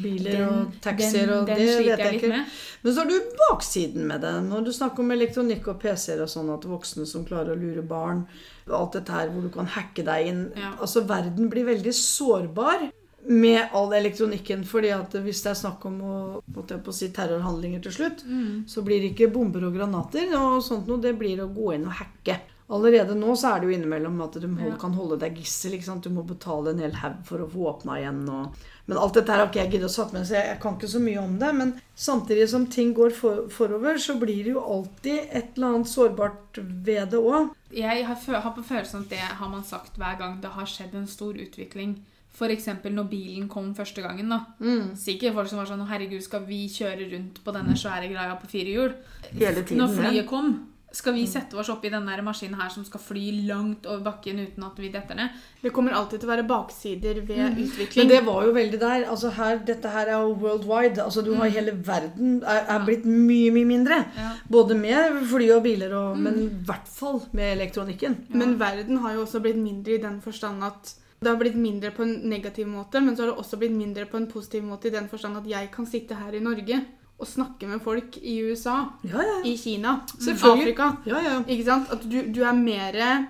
[0.01, 2.33] biler og taxier, og det sliter vet jeg ikke.
[2.33, 2.59] med.
[2.81, 4.35] Men så har du baksiden med det.
[4.49, 7.85] Når du snakker om elektronikk og PC-er og sånn, at voksne som klarer å lure
[7.85, 8.25] barn,
[8.67, 10.47] alt dette her hvor du kan hacke deg inn.
[10.57, 10.73] Ja.
[10.81, 12.89] Altså, verden blir veldig sårbar
[13.27, 14.63] med all elektronikken.
[14.65, 16.17] fordi at hvis det er snakk om å,
[16.55, 18.23] holdt jeg på å si, terrorhandlinger til slutt,
[18.67, 21.01] så blir det ikke bomber og granater og sånt noe.
[21.03, 22.39] Det blir å gå inn og hacke.
[22.69, 24.75] Allerede nå så er det jo innimellom at de Ja.
[24.75, 25.79] kan holde deg gissel.
[26.01, 28.27] Du må betale en hel haug for å få åpna igjen.
[28.27, 28.55] Og...
[28.87, 30.75] Men alt dette her har ikke jeg giddet å satt med, så jeg, jeg kan
[30.75, 31.53] ikke så mye om det.
[31.55, 35.87] Men samtidig som ting går for, forover, så blir det jo alltid et eller annet
[35.87, 37.55] sårbart ved det òg.
[37.71, 40.95] Jeg har, har på følelsen at det har man sagt hver gang det har skjedd
[40.95, 42.01] en stor utvikling.
[42.37, 42.67] F.eks.
[42.93, 44.29] når bilen kom første gangen.
[44.29, 44.43] da.
[44.61, 44.93] Mm.
[44.95, 48.49] Sikkert folk som var sånn Herregud, skal vi kjøre rundt på denne svære greia på
[48.51, 48.91] fire hjul?
[49.33, 50.01] Hele tiden, Når ja.
[50.11, 50.51] flyet kom,
[50.97, 54.63] skal vi sette oss oppi denne maskinen her som skal fly langt over bakken uten
[54.63, 55.33] at vi detter ned?
[55.61, 58.07] Det kommer alltid til å være baksider ved Men utvikling.
[58.07, 59.03] det var jo veldig der.
[59.11, 61.03] altså her, Dette her er jo worldwide.
[61.03, 63.97] altså du har Hele verden er, er blitt mye, mye mindre.
[64.15, 64.29] Ja.
[64.49, 68.15] Både med fly og biler, og, men i hvert fall med elektronikken.
[68.29, 71.89] Men verden har jo også blitt mindre i den forstand at det har blitt mindre
[71.91, 74.87] på en negativ måte, men så har det også blitt mindre på en positiv måte
[74.87, 76.77] i den forstand at jeg kan sitte her i Norge
[77.17, 79.37] og snakke med folk i USA, Ja, ja.
[79.43, 80.91] i Kina, i Afrika.
[81.09, 81.39] ja, ja.
[81.49, 81.89] Ikke sant?
[81.91, 83.27] At du, du er mer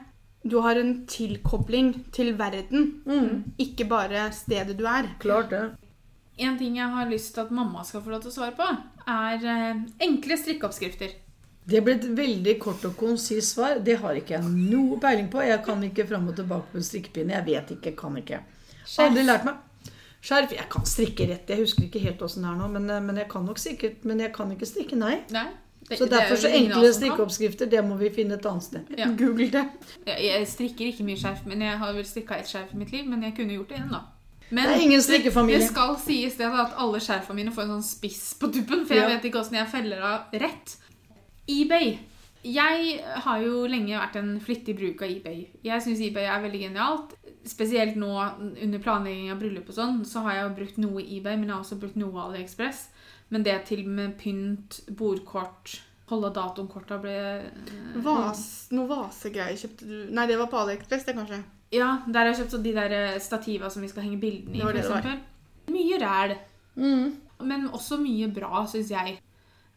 [0.47, 5.07] Du har en tilkobling til verden, Mm, ikke bare stedet du er.
[5.19, 5.63] klart det.
[6.39, 8.67] En ting jeg har lyst til at mamma skal få lov til å svare på,
[9.07, 11.15] er eh, enkle strikkeoppskrifter.
[11.67, 13.79] Det ble et veldig kort og konsist svar.
[13.83, 15.41] Det har ikke jeg noe peiling på.
[15.43, 17.33] Jeg kan ikke fram og tilbake på en strikkepinne.
[17.35, 18.39] Jeg vet ikke, kan ikke.
[19.03, 19.55] Aldri lært meg.
[20.23, 20.53] Skjerf.
[20.55, 21.49] Jeg kan strikke rett.
[21.51, 24.05] Jeg husker ikke helt åssen det er nå, men, eh, men jeg kan nok sikkert
[24.07, 25.19] Men jeg kan ikke strikke, nei.
[25.31, 25.47] Nei.
[25.89, 28.81] det- Så er derfor så enkle strikkeoppskrifter, det må vi finne et annet sted.
[28.97, 29.05] Ja.
[29.19, 29.65] Google det.
[30.05, 33.05] Jeg, strikker ikke mye skjerf, men jeg har vel strikka ett skjerf i mitt liv.
[33.07, 34.01] Men jeg kunne gjort det igjen, da.
[34.49, 35.59] Men Det er ingen strikkefamilie.
[35.59, 38.95] Det skal sies det at alle skjerfene mine får en sånn spiss på tuppen, for
[38.95, 39.07] jeg Ja.
[39.17, 40.77] vet ikke åssen jeg feller av rett.
[41.47, 41.97] eBay.
[42.47, 45.47] Jeg har jo lenge vært en flittig bruk av eBay.
[45.65, 47.15] Jeg syns eBay er veldig genialt.
[47.47, 51.35] Spesielt nå under planlegging av bryllup og sånn, så har jeg jo brukt noe eBay,
[51.35, 52.87] men jeg har også brukt noe AliExpress.
[53.33, 55.77] Men det til med pynt, bordkort,
[56.07, 58.41] holde datoen-korta ble eh, Vas,
[58.71, 61.41] noe vasegreier kjøpte du Nei, det var på AliExpress, det, kanskje.
[61.75, 64.63] Ja, der har jeg kjøpt de der eh, stativa som vi skal henge bildene i.
[64.83, 65.19] Eksempel.
[65.73, 66.37] Mye ræl.
[66.79, 67.07] Mm.
[67.43, 69.17] Men også mye bra, syns jeg.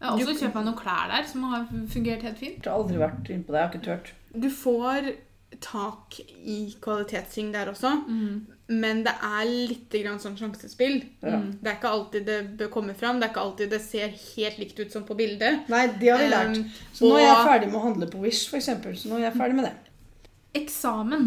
[0.00, 2.62] Jeg har også kjøpt meg noen klær der som har fungert helt fint.
[2.64, 3.58] Jeg har aldri vært inn på det.
[3.60, 4.14] Jeg har ikke turt.
[4.32, 5.10] Du får
[5.60, 7.90] tak i kvalitetsting der også.
[8.08, 8.46] Mm.
[8.70, 11.00] Men det er litt grann sånn sjansespill.
[11.26, 11.40] Ja.
[11.42, 13.18] Det er ikke alltid det bør komme fram.
[13.18, 15.66] Det er ikke alltid det ser helt likt ut som på bildet.
[15.72, 16.54] Nei, det har vi lært.
[16.54, 18.94] Um, Så nå er jeg ferdig med å handle på Wish, for eksempel.
[18.96, 19.74] Så nå er jeg ferdig med det.
[20.62, 21.26] Eksamen.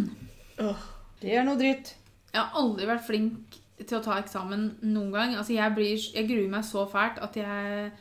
[0.63, 0.87] Åh,
[1.19, 1.93] Det er noe dritt.
[2.31, 5.35] Jeg har aldri vært flink til å ta eksamen noen gang.
[5.35, 7.91] Altså, jeg, blir, jeg gruer meg så fælt at jeg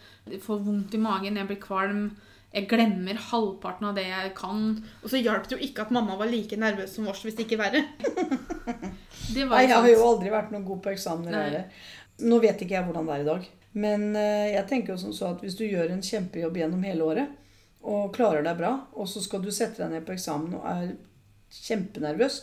[0.42, 2.04] får vondt i magen, jeg blir kvalm.
[2.52, 4.66] Jeg glemmer halvparten av det jeg kan.
[5.00, 7.60] Og så hjalp det jo ikke at mamma var like nervøs som oss, hvis ikke
[7.60, 7.86] verre.
[9.32, 11.36] Det var Nei, jeg har jo aldri vært noe god på eksamener.
[11.38, 11.84] Heller.
[12.28, 13.46] Nå vet ikke jeg hvordan det er i dag.
[13.84, 17.06] Men eh, jeg tenker jo som så at hvis du gjør en kjempejobb gjennom hele
[17.06, 17.38] året,
[17.88, 20.92] og klarer deg bra, og så skal du sette deg ned på eksamen og er
[21.52, 22.42] kjempenervøs,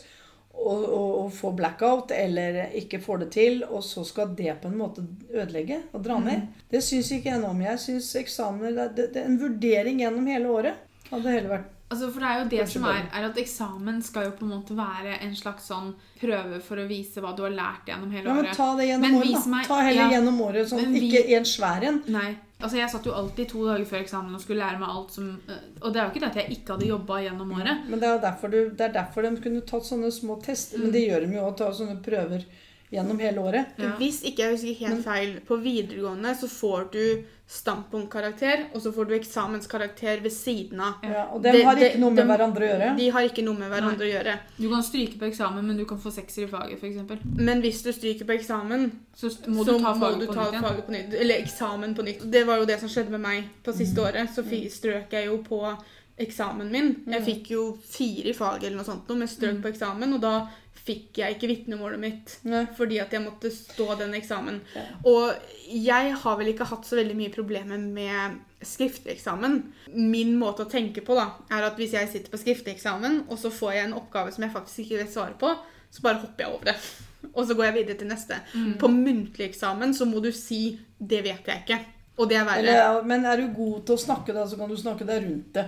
[0.54, 4.68] og, og, og får blackout eller ikke får det til, og så skal det på
[4.68, 6.48] en måte ødelegge og dra ned.
[6.70, 7.60] Det syns ikke jeg noe om.
[7.64, 10.88] Jeg syns eksamener det, det, det er en vurdering gjennom hele året.
[11.10, 14.28] Hadde heller vært Altså, for det er jo det som er, er at eksamen skal
[14.28, 15.88] jo på en måte være en slags sånn
[16.20, 19.16] prøve for å vise hva du har lært gjennom hele Ja, men ta det gjennom
[19.18, 19.62] året, da.
[19.66, 20.12] Ta heller ja.
[20.14, 21.98] gjennom året, sånn vi- ikke en svær en.
[22.06, 22.28] Nei.
[22.60, 25.28] Altså, jeg satt jo alltid to dager før eksamen og skulle lære meg alt som
[25.48, 27.86] øh, Og det er jo ikke det at jeg ikke hadde jobba gjennom året.
[27.88, 30.82] Men det er derfor, du, det er derfor de kunne tatt sånne små tester.
[30.82, 32.44] Men det gjør de jo, å ta sånne prøver
[32.92, 33.66] gjennom hele året.
[33.78, 33.92] Ja.
[33.98, 37.04] Hvis ikke jeg husker helt feil, på videregående så får du
[37.50, 41.02] standpunktkarakter, og så får du eksamenskarakter ved siden av.
[41.02, 42.96] Ja, og de har ikke noe med de- hverandre å gjøre.
[42.98, 44.34] De har ikke noe med hverandre å gjøre.
[44.58, 47.24] Du kan stryke på eksamen, men du kan få sekser i faget, f.eks.
[47.36, 50.50] Men hvis du stryker på eksamen, Så må så du ta må faget på ta
[50.60, 51.14] faget på nytt.
[51.20, 52.30] Eller eksamen på nytt.
[52.30, 54.06] Det var jo det som skjedde med meg på siste Mm.
[54.06, 54.28] året.
[54.34, 55.78] Så strøk jeg jo på
[56.18, 56.96] eksamen min.
[57.08, 59.62] Jeg fikk jo fire i faget eller noe sånt, men strøk Mm.
[59.62, 60.48] på eksamen, og da
[60.80, 62.36] fikk jeg ikke vitnemålet mitt.
[62.48, 62.64] Nei.
[62.76, 64.60] Fordi at jeg måtte stå den eksamen.
[64.74, 64.86] Ja.
[65.08, 69.60] Og jeg har vel ikke hatt så veldig mye problemer med skriftlig eksamen.
[69.94, 73.40] Min måte å tenke på da, er at hvis jeg sitter på skriftlig eksamen, og
[73.40, 75.52] så får jeg en oppgave som jeg faktisk ikke vet svaret på,
[75.90, 76.76] så bare hopper jeg over det.
[77.36, 78.38] Og så går jeg videre til neste.
[78.80, 81.99] På muntlig eksamen så må du si 'det vet jeg ikke'.
[82.18, 82.60] Og det er verre.
[82.60, 85.54] Eller, men er du god til å snakke, da, så kan du snakke deg rundt
[85.56, 85.62] det.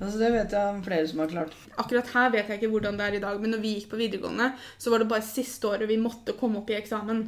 [0.00, 1.56] Altså, det vet jeg om flere som har klart.
[1.82, 3.98] Akkurat her vet jeg ikke hvordan det er i dag, men når vi gikk på
[4.00, 4.46] videregående,
[4.80, 7.20] så var det bare siste året vi måtte komme opp i eksamen.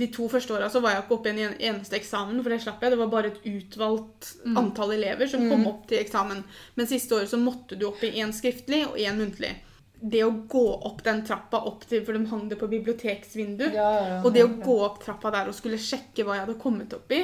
[0.00, 2.58] De to første åra så var jeg ikke oppe i en eneste eksamen, for det
[2.64, 2.96] slapp jeg.
[2.96, 6.42] Det var bare et utvalgt antall elever som kom opp til eksamen.
[6.74, 9.54] Men siste året så måtte du opp i én skriftlig og én muntlig.
[9.96, 13.64] Det å gå opp den trappa opp til For de hang det på biblioteksvindu.
[13.70, 14.18] Ja, ja, ja.
[14.20, 17.14] Og det å gå opp trappa der og skulle sjekke hva jeg hadde kommet opp
[17.16, 17.22] i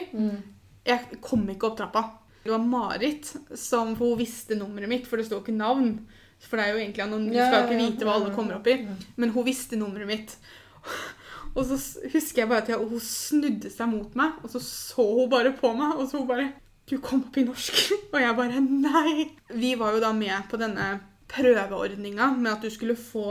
[0.86, 2.02] Jeg kom ikke opp trappa.
[2.42, 5.94] Det var Marit som Hun visste nummeret mitt, for det står ikke navn.
[6.42, 8.80] For det er jo egentlig anonym, Du skal ikke vite hva alle kommer opp i.
[9.16, 10.34] Men hun visste nummeret mitt.
[11.52, 11.76] Og så
[12.10, 15.52] husker jeg bare at jeg, hun snudde seg mot meg, og så så hun bare
[15.54, 16.48] på meg, og så hun bare
[16.88, 17.76] Du kom opp i norsk.
[18.12, 19.28] Og jeg bare Nei.
[19.54, 20.88] Vi var jo da med på denne
[21.30, 23.28] prøveordninga med at du skulle få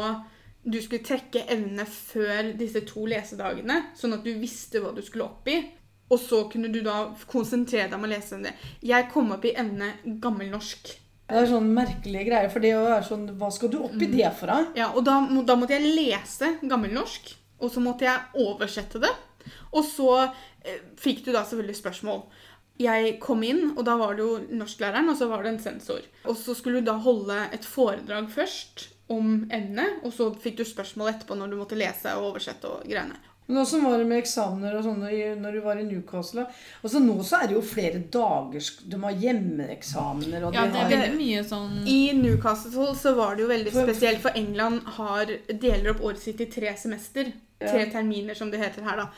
[0.62, 5.26] du skulle trekke evne før disse to lesedagene, sånn at du visste hva du skulle
[5.26, 5.58] opp i.
[6.12, 8.52] Og så kunne du da konsentrere deg om å lese det.
[8.84, 10.92] Jeg kom opp i emnet gammelnorsk.
[11.32, 12.52] Det er sånn merkelige greier.
[12.52, 14.76] For det å være sånn Hva skal du opp i det for, da?
[14.76, 17.32] Ja, og da, da måtte jeg lese gammelnorsk,
[17.64, 19.12] og så måtte jeg oversette det.
[19.72, 22.26] Og så eh, fikk du da selvfølgelig spørsmål.
[22.82, 26.04] Jeg kom inn, og da var det jo norsklæreren, og så var det en sensor.
[26.26, 30.66] Og så skulle du da holde et foredrag først om emnet, og så fikk du
[30.68, 33.20] spørsmål etterpå når du måtte lese og oversette og greiene.
[33.48, 35.10] Men åssen var det med eksamener og sånne
[35.42, 36.46] når du var i Newcastle?
[36.84, 40.82] Altså Nå så er det jo flere dagers De har hjemmeeksamener og Ja, de det
[40.86, 44.82] er veldig mye sånn I Newcastle så var det jo veldig For- spesielt, for England
[44.98, 47.32] har, deler opp året sitt i tre semester.
[47.62, 47.92] Tre Ja.
[47.92, 49.10] terminer, som det heter her, da.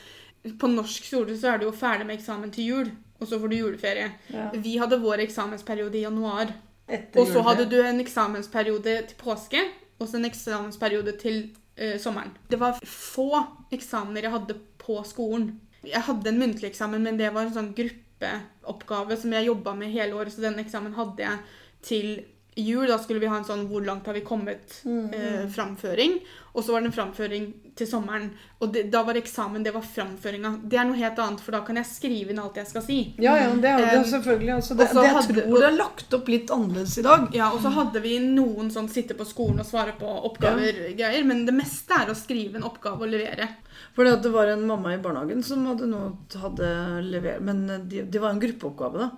[0.59, 3.49] På norsk skole så er du jo ferdig med eksamen til jul, og så får
[3.49, 4.09] du juleferie.
[4.33, 4.49] Ja.
[4.51, 6.51] Vi hadde vår eksamensperiode i januar.
[6.89, 9.61] etter Og så hadde du en eksamensperiode til påske,
[10.01, 12.33] og så en eksamensperiode til eh, sommeren.
[12.49, 13.29] Det var få
[13.73, 15.59] eksamener jeg hadde på skolen.
[15.83, 19.91] Jeg hadde en muntlig eksamen, men det var en sånn gruppeoppgave som jeg jobba med
[19.91, 21.39] hele året, så den eksamen hadde jeg
[21.83, 22.13] til
[22.55, 22.87] jul.
[22.87, 26.21] Da skulle vi ha en sånn 'Hvor langt har vi kommet?' Eh, framføring.
[26.53, 27.45] Og så var det en framføring
[27.75, 28.27] til sommeren.
[28.61, 30.51] Og det, da var eksamen, det var framføringa.
[30.69, 32.97] Det er noe helt annet, for da kan jeg skrive inn alt jeg skal si.
[33.17, 34.51] Ja, ja, det er det Um, selvfølgelig.
[34.59, 37.25] Altså, det, det, jeg hadde- tror det er lagt opp litt annerledes i dag.
[37.33, 41.41] Ja, og så hadde vi noen sånn sitte på skolen og svare på oppgaver-greier, men
[41.49, 43.49] det meste er å skrive en oppgave og levere.
[43.97, 46.03] For det var en mamma i barnehagen som hadde nå
[46.37, 46.69] hadde
[47.09, 49.09] levert Men de, det var en gruppeoppgave, da.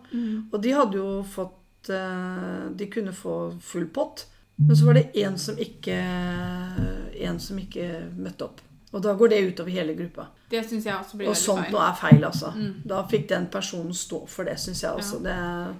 [0.53, 4.23] Og de hadde jo fått eh, De kunne få full pott.
[4.55, 5.95] Men så var det en som ikke
[7.21, 8.61] En som ikke møtte opp.
[8.95, 10.27] Og da går det utover hele gruppa.
[10.49, 11.71] Det synes jeg også blir Og veldig sånt feil.
[11.73, 12.51] noe er feil, altså.
[12.87, 15.19] Da fikk den personen stå for det, syns jeg også.
[15.23, 15.35] Det,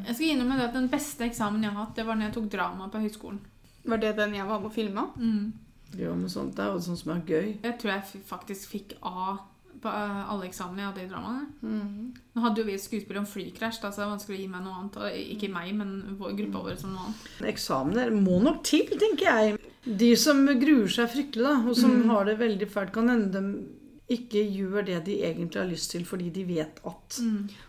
[0.08, 2.34] Jeg skal innrømme det at Den beste eksamen jeg har hatt, det var når jeg
[2.34, 3.40] tok drama på høyskolen.
[3.86, 5.08] Var det den jeg var med og filma?
[5.16, 5.54] Mm.
[5.98, 7.58] Ja, men sånt, Det er jo sånt som er gøy.
[7.64, 9.38] Jeg tror jeg faktisk fikk A
[9.86, 11.46] på eh, alle eksamene jeg hadde i dramaene.
[11.62, 12.10] Mm.
[12.36, 14.66] Nå hadde jo vi et skuespill om flykrasj, så det er vanskelig å gi meg
[14.66, 14.98] noe annet.
[14.98, 17.24] Og ikke meg, men gruppa vår som noe annet.
[17.54, 19.58] Eksamener må nok til, tenker jeg.
[19.86, 22.10] De som gruer seg fryktelig, da, og som Mm.
[22.10, 26.04] har det veldig fælt, kan hende de ikke gjør det de egentlig har lyst til,
[26.06, 27.20] fordi de vet at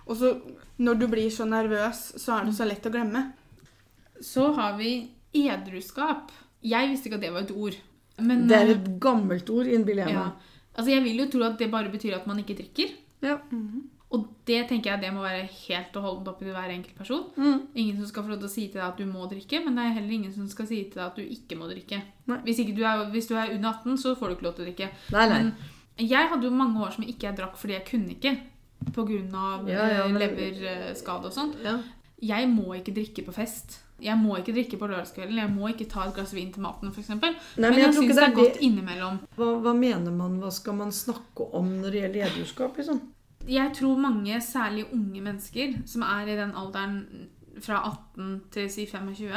[0.07, 0.35] Og så
[0.79, 3.33] når du blir så nervøs, så er det så lett å glemme.
[4.21, 6.31] Så har vi edruskap.
[6.65, 7.77] Jeg visste ikke at det var et ord.
[8.19, 10.31] Men, Det er et gammelt ord, innbiller jeg ja.
[10.77, 12.91] Altså, jeg vil jo tro at det bare betyr at man ikke drikker.
[13.25, 13.39] Ja.
[14.15, 17.25] Og det tenker jeg det må være helt og holdent opp til hver enkelt person.
[17.37, 17.63] Mm.
[17.75, 19.75] Ingen som skal få lov til å si til deg at du må drikke, men
[19.77, 21.99] det er heller ingen som skal si til deg at du ikke må drikke.
[22.45, 24.65] Hvis, ikke du er, hvis du er under 18, så får du ikke lov til
[24.65, 24.91] å drikke.
[25.17, 25.41] Nei, nei.
[25.43, 28.37] Men jeg hadde jo mange år som ikke jeg drakk fordi jeg kunne ikke.
[28.93, 29.19] Pga.
[29.67, 31.55] Ja, ja, men- leverskade og sånn.
[31.65, 31.79] Ja.
[32.23, 33.81] Jeg må ikke drikke på fest.
[34.03, 35.39] Jeg må ikke drikke på lørdagskvelden.
[35.41, 37.13] Jeg må ikke ta et glass vin til maten, f.eks.
[37.17, 39.21] Men, men jeg, jeg syns det er godt innimellom.
[39.39, 40.37] Hva, hva mener man?
[40.43, 42.77] Hva skal man snakke om når det gjelder edruskap?
[42.77, 43.01] Liksom?
[43.47, 46.99] Jeg tror mange, særlig unge mennesker, som er i den alderen
[47.63, 49.33] fra 18 til si 25,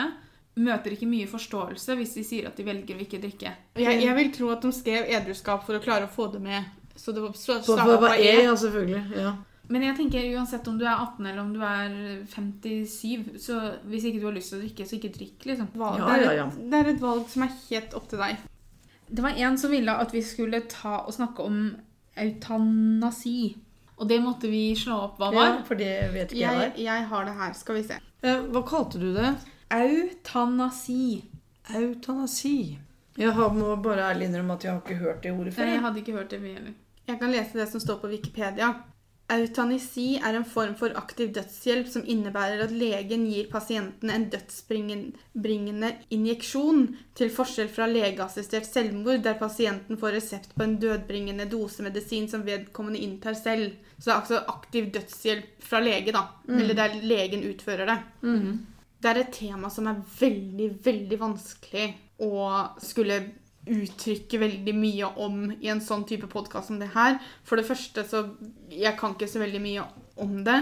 [0.59, 3.53] møter ikke mye forståelse hvis de sier at de velger å ikke drikke.
[3.79, 6.67] Jeg, jeg vil tro at de skrev edruskap for å klare å få det med.
[6.99, 8.33] Så det var så, hva er E.
[8.43, 9.03] ja, selvfølgelig.
[9.15, 9.37] Ja.
[9.69, 11.91] Men jeg tenker uansett om du er 18 eller om du er
[12.25, 15.69] 57, så hvis ikke du har lyst til å drikke, så ikke drikk, liksom.
[15.77, 16.01] Valg.
[16.01, 18.41] Ja, det, er et, det er et valg som er helt opp til deg.
[19.09, 21.61] Det var en som ville at vi skulle ta og snakke om
[22.17, 23.55] eutanasi.
[23.99, 25.47] Og det måtte vi slå opp hva var.
[25.51, 26.59] ja, for det vet ikke jeg.
[26.65, 27.55] Jeg, jeg har det her.
[27.57, 27.97] Skal vi se.
[28.23, 29.33] Eh, hva kalte du det?
[29.75, 31.23] Eutanasi.
[31.75, 32.79] Eutanasi.
[33.19, 35.67] Jeg har, må bare ærlig innrømme at jeg har ikke hørt det ordet før.
[35.67, 35.83] Nei, jeg.
[35.83, 36.77] hadde ikke hørt det, mye heller.
[37.09, 38.69] Jeg kan lese det som står på Wikipedia.
[39.29, 45.91] Eutanasi er en form for aktiv dødshjelp som innebærer at legen gir pasienten en dødsbringende
[46.15, 52.25] injeksjon, til forskjell fra legeassistert selvmord, der pasienten får resept på en dødbringende dose medisin
[52.31, 53.75] som vedkommende inntar selv.
[53.99, 56.25] Så det er altså aktiv dødshjelp fra lege, da.
[56.49, 57.99] Eller der legen utfører det.
[58.99, 61.85] Det er et tema som er veldig, veldig vanskelig
[62.25, 62.33] å
[62.83, 63.21] skulle
[63.69, 67.19] uttrykke veldig mye om i en sånn type podkast som det her.
[67.43, 68.25] For det første så
[68.69, 69.85] Jeg kan ikke så veldig mye
[70.19, 70.59] om det.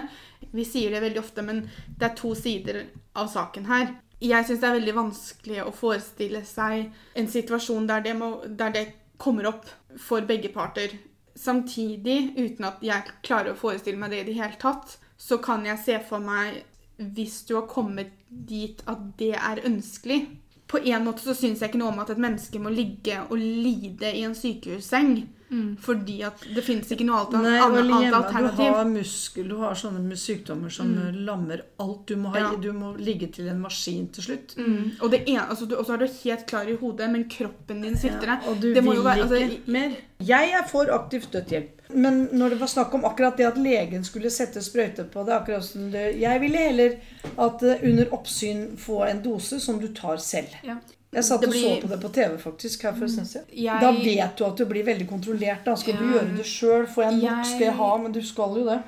[0.51, 1.65] Vi sier det veldig ofte, men
[1.97, 2.85] det er to sider
[3.17, 3.95] av saken her.
[4.23, 6.87] Jeg syns det er veldig vanskelig å forestille seg
[7.17, 8.85] en situasjon der det, må, der det
[9.21, 9.67] kommer opp
[10.01, 10.95] for begge parter.
[11.37, 15.65] Samtidig, uten at jeg klarer å forestille meg det i det hele tatt, så kan
[15.65, 16.63] jeg se for meg
[16.97, 20.23] hvis du har kommet dit at det er ønskelig.
[20.68, 23.38] På en måte så syns jeg ikke noe om at et menneske må ligge og
[23.39, 25.22] lide i en sykehusseng.
[25.79, 28.57] Fordi at det finnes ikke noe annet, Nei, annet, annet alternativ.
[28.57, 31.21] Du har muskel, du har sånne sykdommer som mm.
[31.27, 32.03] lammer alt.
[32.07, 32.51] Du må, ha, Ja.
[32.61, 34.57] du må ligge til en maskin til slutt.
[34.57, 34.97] Mm.
[35.01, 38.27] Og, ene, altså, du, så er du helt klar i hodet, men kroppen din svikter
[38.27, 38.43] deg.
[38.43, 39.97] Ja, og du Det vil jo være- altså, ikke mer.
[40.19, 41.73] Jeg er for aktivt dødshjelp.
[41.89, 45.33] Men når det var snakk om akkurat det at legen skulle sette sprøyte på det,
[45.33, 46.97] akkurat som det, Jeg ville heller
[47.37, 50.47] at eh, under oppsyn få en dose som du tar selv.
[50.63, 50.75] Ja.
[51.18, 53.47] Jeg satt og blir- så på det på TV faktisk her for en stund siden.
[53.57, 55.63] Jeg- Da vet du at du blir veldig kontrollert.
[55.65, 56.86] Da skal du gjøre det sjøl.
[56.88, 57.97] Får jeg nok, skal jeg ha.
[57.97, 58.80] Men du skal jo det.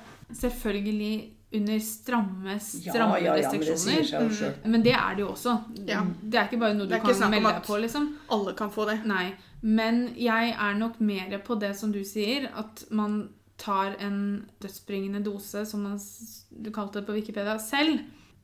[0.43, 2.57] Selvfølgelig under stramme, Ja,
[2.93, 4.05] stramme ja, ja, men det restriksjoner.
[4.05, 4.53] seg jo sjøl.
[4.69, 5.53] Men det er det jo også.
[5.87, 6.03] Ja.
[6.29, 8.05] Det er ikke bare noe du Det kan melde deg på, liksom.
[8.29, 8.99] Alle kan få det.
[9.05, 9.33] Nei.
[9.63, 15.23] Men jeg er nok mer på det som du sier, at man tar en dødsbringende
[15.23, 15.99] dose, som man,
[16.61, 17.99] du kalte det på Wikipedia, selv.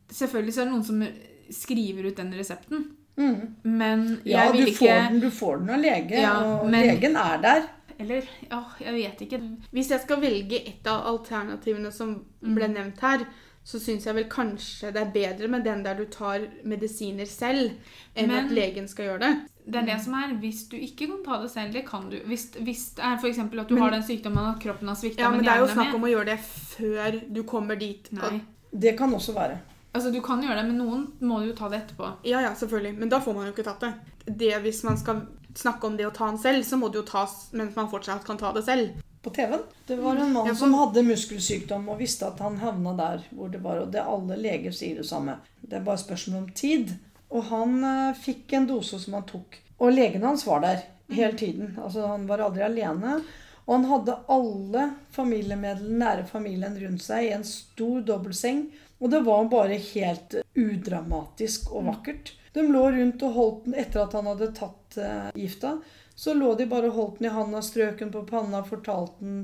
[0.10, 1.08] Selvfølgelig så er det noen som
[1.52, 2.86] skriver ut den resepten.
[3.18, 3.56] Mm.
[3.64, 6.70] Men jeg Ja, du vil får, ikke den, du får den av lege, Ja, og
[6.70, 7.64] men- legen er der.
[7.98, 9.40] Eller ja, jeg vet ikke.
[9.72, 13.26] Hvis jeg skal velge et av alternativene som ble nevnt her,
[13.64, 17.72] så syns jeg vel kanskje det er bedre med den der du tar medisiner selv,
[18.16, 19.38] enn Men- at legen skal gjøre det.
[19.66, 20.36] Det er det som er.
[20.40, 22.18] Hvis du ikke kan ta det selv, det kan du.
[22.28, 23.40] Hvis, hvis det er f.eks.
[23.40, 25.60] at du Men- har den sykdommen at kroppen har svikta, Ja, men men det er
[25.60, 28.12] jo snakk om å gjøre det før du kommer dit.
[28.12, 28.42] Nei.
[28.78, 29.58] Det kan også være.
[29.96, 32.12] Altså, du kan gjøre det, men noen må jo ta det etterpå.
[32.28, 32.98] Ja, ja, selvfølgelig.
[33.00, 33.94] Men da får man jo ikke tatt det.
[34.28, 34.52] det.
[34.66, 35.24] Hvis man skal
[35.56, 38.26] snakke om det å ta den selv, så må det jo tas mens man fortsatt
[38.28, 38.98] kan ta det selv.
[39.24, 39.64] På TV-en.
[39.88, 43.24] Det var en mann Ja, for- som hadde muskelsykdom og visste at han havna der
[43.32, 43.80] hvor det var.
[43.86, 45.40] Og det alle leger sier det samme.
[45.62, 46.92] Det er bare spørsmål om tid.
[47.32, 49.58] Og han eh, fikk en dose som han tok.
[49.80, 51.74] Og legen hans var der hele tiden.
[51.82, 53.22] Altså Han var aldri alene.
[53.66, 54.84] Og han hadde alle
[55.16, 58.68] familiemedlemmene, nære familien rundt seg i en stor dobbeltseng.
[59.04, 62.34] Og det var bare helt udramatisk og vakkert.
[62.56, 65.76] De lå rundt og holdt den etter at han hadde tatt eh, gifta.
[66.16, 69.40] Så lå de bare og holdt den i handa, strøk den på panna, fortalte den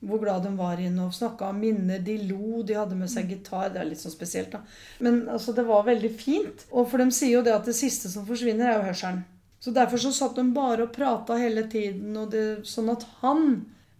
[0.00, 2.00] hvor glad de var i henne og snakka om minner.
[2.00, 3.68] De lo, de hadde med seg gitar.
[3.72, 4.62] Det er litt sånn spesielt, da.
[5.04, 6.64] Men altså, det var veldig fint.
[6.72, 9.26] Og for de sier jo det at det siste som forsvinner, er jo hørselen.
[9.60, 13.44] Så derfor så satt de bare og prata hele tiden, og det, sånn at han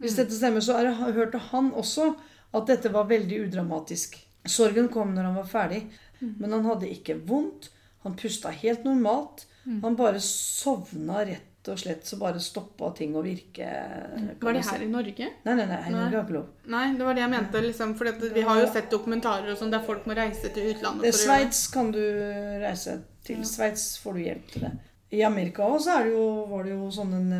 [0.01, 2.07] Hvis dette stemmer, så er det, hørte han også
[2.57, 4.14] at dette var veldig udramatisk.
[4.49, 5.82] Sorgen kom når han var ferdig,
[6.20, 7.70] men han hadde ikke vondt.
[8.05, 9.47] Han pusta helt normalt.
[9.82, 13.66] Han bare sovna rett og slett, så bare stoppa ting å virke.
[14.41, 15.26] Var det her i Norge?
[15.45, 15.80] Nei, nei, nei.
[15.93, 16.07] Nei.
[16.14, 16.45] Norge.
[16.72, 17.61] Nei, det var det jeg mente.
[17.66, 21.14] liksom, for Vi har jo sett dokumentarer og sånn der folk må reise til utlandet.
[21.14, 22.01] Sveits kan du
[22.62, 23.45] reise til.
[23.45, 24.72] Sveits får du hjelp til det.
[25.11, 27.30] I Amerika også det jo, var det jo sånn en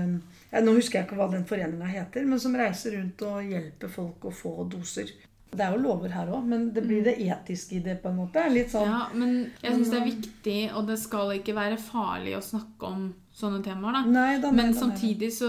[0.51, 3.93] jeg, Nå husker jeg ikke hva den foreninga heter, men som reiser rundt og hjelper
[3.95, 5.13] folk å få doser.
[5.51, 8.21] Det er jo lover her òg, men det blir det etiske i det, på en
[8.21, 8.45] måte.
[8.55, 12.37] Litt sånn Ja, men jeg syns det er viktig, og det skal ikke være farlig
[12.39, 13.93] å snakke om sånne temaer.
[13.93, 14.03] da.
[14.11, 15.49] Nei da, Men samtidig så,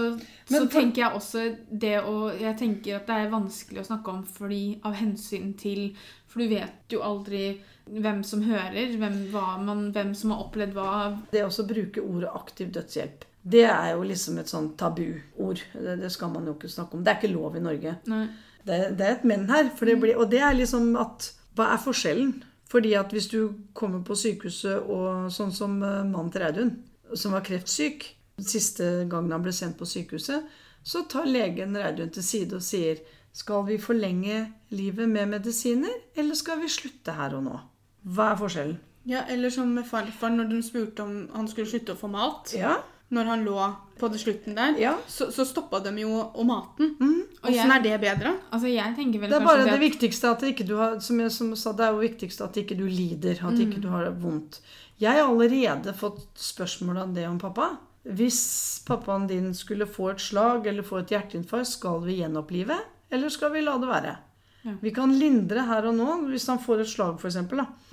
[0.50, 3.86] Men så for- tenker jeg også det å Jeg tenker at det er vanskelig å
[3.86, 5.94] snakke om fordi av hensyn til
[6.26, 7.58] For du vet jo aldri
[7.90, 11.18] hvem som hører, hvem, hva man, hvem som har opplevd hva.
[11.30, 15.60] Det å bruke ordet aktiv dødshjelp, det er jo liksom et sånn tabuord.
[15.74, 17.02] Det, det skal man jo ikke snakke om.
[17.02, 17.96] Det er ikke lov i Norge.
[18.06, 18.28] Nei.
[18.66, 19.70] Det, det er et men her.
[19.76, 22.32] For det blir, og det er liksom at Hva er forskjellen?
[22.72, 26.70] Fordi at hvis du kommer på sykehuset og sånn som eh, mannen til Reidun,
[27.14, 28.06] som var kreftsyk
[28.42, 30.46] Siste gangen han ble sendt på sykehuset,
[30.82, 33.02] så tar legen Reidun til side og sier
[33.36, 34.38] Skal vi forlenge
[34.72, 37.58] livet med medisiner, eller skal vi slutte her og nå?
[38.02, 38.80] Hva er forskjellen?
[39.04, 42.52] Ja, Eller som med farfar, når de spurte om han skulle slutte å få mat.
[42.54, 42.76] Ja,
[43.12, 43.56] Når han lå
[44.02, 44.92] på det slutten der, ja.
[45.06, 46.96] så, så stoppa de jo og maten.
[46.98, 48.34] Jeg- Åssen er det bedre?
[48.54, 51.18] Altså, jeg tenker vel Det er bare det at viktigste at ikke du har Som
[51.22, 53.38] jeg som sa, det er jo viktigst at ikke du lider.
[53.48, 54.60] At ikke du har det vondt.
[55.02, 57.72] Jeg har allerede fått spørsmål om det om pappa.
[58.06, 62.78] Hvis pappaen din skulle få et slag eller få et hjerteinfarkt, skal vi gjenopplive?
[63.10, 64.14] Eller skal vi la det være?
[64.62, 64.76] Ja.
[64.80, 67.36] Vi kan lindre her og nå hvis han får et slag, f.eks.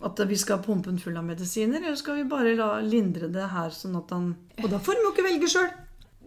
[0.06, 1.82] At vi skal pumpe den full av medisiner.
[1.82, 5.08] Eller skal vi bare la, lindre det her sånn at han Og da får han
[5.08, 5.70] jo ikke velge sjøl.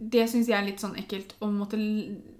[0.09, 1.77] Det syns jeg er litt sånn ekkelt å måtte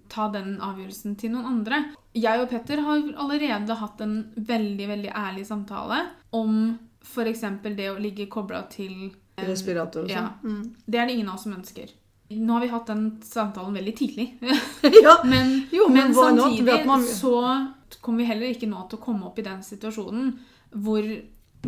[0.09, 1.79] ta den avgjørelsen til noen andre.
[2.13, 6.01] Jeg og Petter har allerede hatt en veldig veldig ærlig samtale
[6.31, 7.41] om f.eks.
[7.75, 10.27] det å ligge kobla til Respirator og Ja.
[10.43, 10.51] sånn.
[10.51, 10.75] Mm.
[10.87, 11.89] Det er det ingen av oss som ønsker.
[12.33, 14.27] Nå har vi hatt den samtalen veldig tidlig.
[15.03, 15.17] ja.
[15.25, 17.33] Men, Jo, men men samtidig man- så
[18.01, 20.37] kommer vi heller ikke nå til å komme opp i den situasjonen
[20.75, 21.03] hvor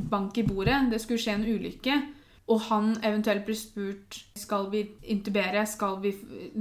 [0.10, 1.98] bank i bordet, det skulle skje en ulykke,
[2.46, 6.12] og han eventuelt blir spurt skal vi intubere, skal vi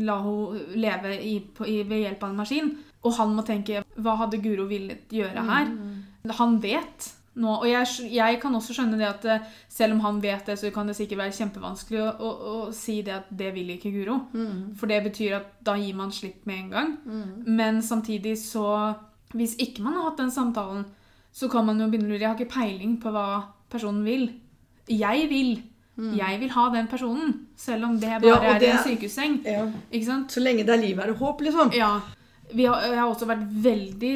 [0.00, 2.70] la henne leve i, på, i, ved hjelp av en maskin,
[3.04, 5.68] og han må tenke hva hadde Guro villet gjøre her?
[6.38, 10.20] Han vet nå, og jeg, jeg kan også skjønne det at eh, selv om han
[10.22, 13.50] vet det, så kan det sikkert være kjempevanskelig å, å, å si det at det
[13.56, 14.20] vil ikke Guro.
[14.78, 16.92] For det betyr at da gir man slipp med en gang.
[17.46, 18.94] Men samtidig så
[19.34, 20.84] Hvis ikke man har hatt den samtalen,
[21.34, 22.20] så kan man jo begynne å lure.
[22.20, 23.26] Jeg har ikke peiling på hva
[23.68, 24.28] personen vil.
[24.86, 25.56] Jeg vil.
[25.96, 29.40] Jeg vil ha den personen, selv om det bare Ja, og er i en sykehusseng.
[29.46, 29.66] ja.
[29.92, 30.32] Ikke sant?
[30.32, 31.70] Så lenge det er liv, er det håp, liksom.
[31.72, 32.00] Ja.
[32.52, 34.14] Vi har, jeg har også vært veldig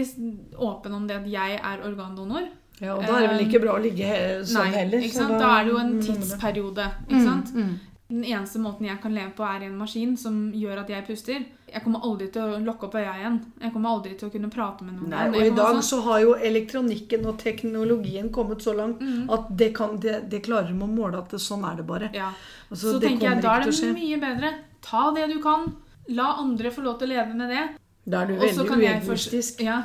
[0.58, 2.48] åpen om det at jeg er organdonor.
[2.80, 4.08] Ja, og da er det vel ikke bra å ligge
[4.46, 4.98] sånn Nei, heller.
[5.02, 6.84] ikke så da, Da er det jo en tidsperiode.
[7.08, 7.54] Ikke sant?
[7.54, 7.78] Mm, mm.
[8.08, 11.04] Den eneste måten jeg kan leve på, er i en maskin som gjør at jeg
[11.04, 11.42] puster.
[11.68, 13.34] Jeg kommer aldri til å lokke opp øya igjen.
[13.60, 16.22] Jeg kommer aldri til å kunne prate med noen Nei, og i dag så har
[16.24, 19.28] jo elektronikken og teknologien kommet så langt Mm.
[19.30, 22.08] at det, kan, det, det klarer de å måle at det, sånn er det bare.
[22.14, 22.32] ja.
[22.70, 24.54] Altså, Så det tenker jeg, da er det mye bedre.
[24.80, 25.68] Ta det du kan.
[26.08, 27.66] La andre få lov til å leve med det.
[28.08, 29.60] Da er du veldig uegoistisk.
[29.60, 29.82] Ja.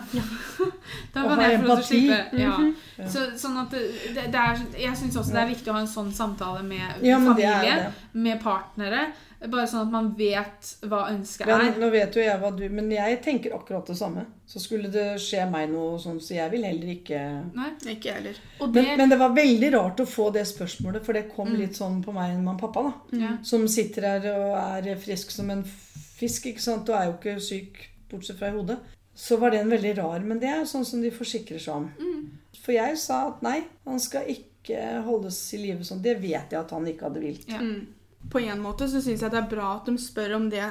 [1.14, 2.22] da kan jeg få lov til å slippe.
[2.40, 2.54] Ja.
[3.02, 3.10] Ja.
[3.12, 5.92] Så, sånn at det, det, er, jeg syns også det er viktig å ha en
[5.92, 8.10] sånn samtale med Ja, familie, det det.
[8.24, 9.04] med partnere.
[9.44, 11.74] Bare sånn at man vet hva ønsket er.
[11.82, 14.24] nå vet jo jeg hva du Men jeg tenker akkurat det samme.
[14.48, 17.20] Så skulle det skje meg noe sånn, så jeg vil heller ikke
[17.58, 17.72] Nei.
[17.98, 18.38] Ikke heller.
[18.62, 21.58] Det men, men det var veldig rart å få det spørsmålet, for det kom Mm.
[21.60, 22.86] litt sånn på meg med pappa.
[22.88, 23.44] da Mm.
[23.44, 24.54] Som sitter her og
[24.88, 26.88] er frisk som en fisk, ikke sant?
[26.88, 28.78] og er jo ikke syk bortsett fra i hodet.
[29.16, 30.20] Så var den veldig rar.
[30.26, 31.90] Men det er sånn som de forsikrer seg om.
[32.00, 32.30] Mm.
[32.64, 36.02] For jeg sa at nei, han skal ikke holdes i live sånn.
[36.02, 37.50] Det vet jeg at han ikke hadde vilt.
[37.52, 37.60] Ja.
[37.60, 37.88] Mm.
[38.32, 40.64] På en måte så syns jeg det er bra at de spør om det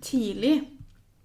[0.00, 0.54] tidlig.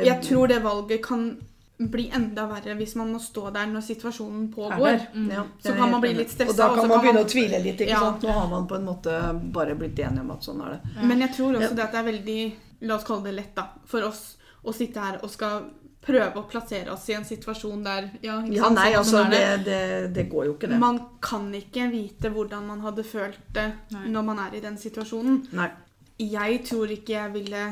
[0.01, 1.29] Jeg tror det valget kan
[1.77, 4.99] bli enda verre hvis man må stå der når situasjonen pågår.
[5.13, 5.27] Mm.
[5.31, 7.25] Ja, Så kan man bli litt stresset, Og da kan så man kan begynne man-
[7.25, 7.79] å tvile litt.
[7.81, 7.99] ikke Ja.
[7.99, 8.21] sant?
[8.23, 11.05] Nå har man på en måte bare blitt enige om at sånn er det.
[11.05, 11.75] Men jeg tror også Ja.
[11.75, 13.69] det at det er veldig La oss kalle det lett, da.
[13.85, 14.36] For oss
[14.67, 15.69] å sitte her og skal
[16.07, 19.81] prøve å plassere oss i en situasjon der Ja, Ja, nei, altså, det, det,
[20.15, 20.79] det går jo ikke, det.
[20.79, 24.05] Man kan ikke vite hvordan man hadde følt det Nei.
[24.13, 25.41] når man er i den situasjonen.
[25.57, 25.69] Nei.
[26.17, 27.65] Jeg tror ikke jeg ville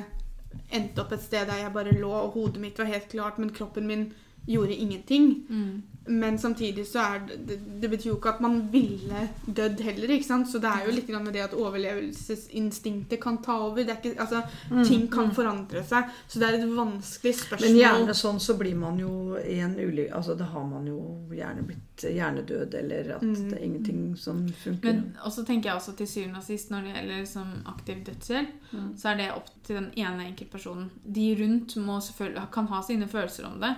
[0.76, 3.54] endt opp et sted der jeg bare lå, og hodet mitt var helt klart, men
[3.56, 4.08] kroppen min
[4.48, 5.32] gjorde ingenting.
[5.50, 5.84] Mm.
[6.08, 10.28] Men samtidig så er det, det betyr jo ikke at man ville dødd heller, ikke
[10.28, 10.48] sant?
[10.52, 13.84] Så det er jo litt med det at overlevelsesinstinktet kan ta over.
[13.84, 14.42] Det er ikke, altså,
[14.88, 16.12] ting kan forandre seg.
[16.30, 17.66] Så det er et vanskelig spørsmål.
[17.72, 21.00] Men gjerne sånn så blir man jo i en ulykke Altså da har man jo
[21.36, 23.50] gjerne blitt hjernedød, eller at Mm.
[23.50, 24.84] det er ingenting som funker.
[24.94, 28.50] Men også tenker jeg også til syvende og sist når det gjelder som aktiv dødshjelp,
[28.74, 28.98] Mm.
[28.98, 30.90] så er det opp til den ene enkeltpersonen.
[31.06, 33.76] De rundt må selvfølgelig, kan ha sine følelser om det,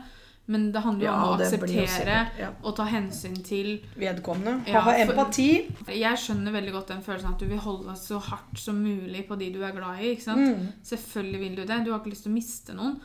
[0.48, 2.50] men det handler jo Ja, om å akseptere ja.
[2.64, 4.62] og ta hensyn til Vedkommende.
[4.72, 5.48] Ja, ha empati.
[5.92, 9.26] Jeg skjønner veldig godt den følelsen at du vil holde deg så hardt som mulig
[9.28, 10.14] på de du er glad i.
[10.16, 10.70] Mm.
[10.88, 11.82] Selvfølgelig vil du det.
[11.84, 12.96] Du har ikke lyst til å miste noen.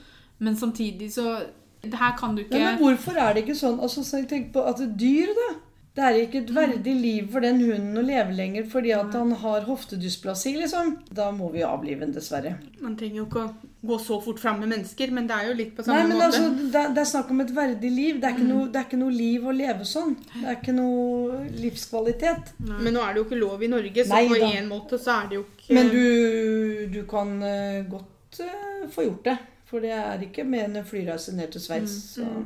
[0.43, 1.41] Men samtidig så
[1.83, 4.53] Det her kan du ikke Men, men hvorfor er det ikke sånn altså, så jeg
[4.55, 5.49] på at det dyr, da
[5.95, 9.33] Det er ikke et verdig liv for den hunden å leve lenger fordi at han
[9.43, 10.95] har hoftedysplasi, liksom.
[11.13, 12.55] Da må vi avlive den, dessverre.
[12.81, 13.51] Man trenger jo ikke å
[13.85, 16.17] gå så fort fram med mennesker, men det er jo litt på Nei, samme men
[16.17, 16.25] måte.
[16.31, 18.21] altså, det, er- det er snakk om et verdig liv.
[18.23, 18.39] Det er, Mm.
[18.41, 20.17] ikke noe, det er ikke noe liv å leve sånn.
[20.33, 22.53] Det er ikke noe livskvalitet.
[22.65, 24.99] Men nå er det jo ikke lov i Norge, så Nei på én en måte
[24.99, 29.39] så er det jo ikke Men du, du kan eh, godt eh, få gjort det.
[29.69, 32.17] For det er ikke med en flyreise ned til Sveits.
[32.17, 32.45] Mm, så-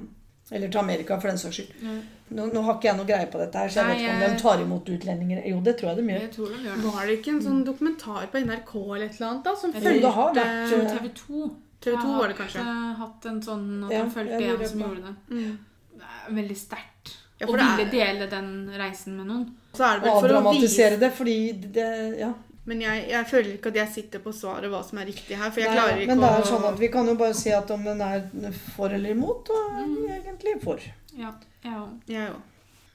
[0.53, 1.73] Eller til Amerika, for den saks skyld.
[1.83, 2.03] Mm.
[2.37, 4.15] Nå, nå har ikke jeg noe greie på dette her, så jeg Nei, vet ikke
[4.15, 5.43] om jeg- de tar imot utlendinger.
[5.51, 6.21] Jo, det tror jeg de gjør.
[6.21, 6.83] Jeg tror de gjør.
[6.87, 10.47] Var det ikke en sånn dokumentar på NRK eller et eller annet da, som fulgte
[10.47, 12.55] eh, TV 2 TV 2 var det kanskje.
[12.63, 15.15] Jeg har hatt en sånn at Ja, han fulgte en som gjorde det.
[15.31, 15.59] Mm.
[15.97, 17.15] Det er veldig sterkt.
[17.39, 19.51] Ja, Å ville dele den reisen med noen.
[19.77, 22.33] Så er det vel for å vise Avdramatisere det, fordi det Ja.
[22.67, 25.51] Men jeg, jeg føler ikke at jeg sitter på svaret hva som er riktig her,
[25.55, 26.17] for jeg Nei, klarer ikke å...
[26.17, 28.27] men det er sånn at vi kan jo bare si at om den er
[28.75, 29.97] for eller imot, og Mm.
[30.17, 30.83] egentlig for.
[31.17, 31.31] Ja,
[31.63, 31.93] jeg òg.
[32.11, 32.29] Ja.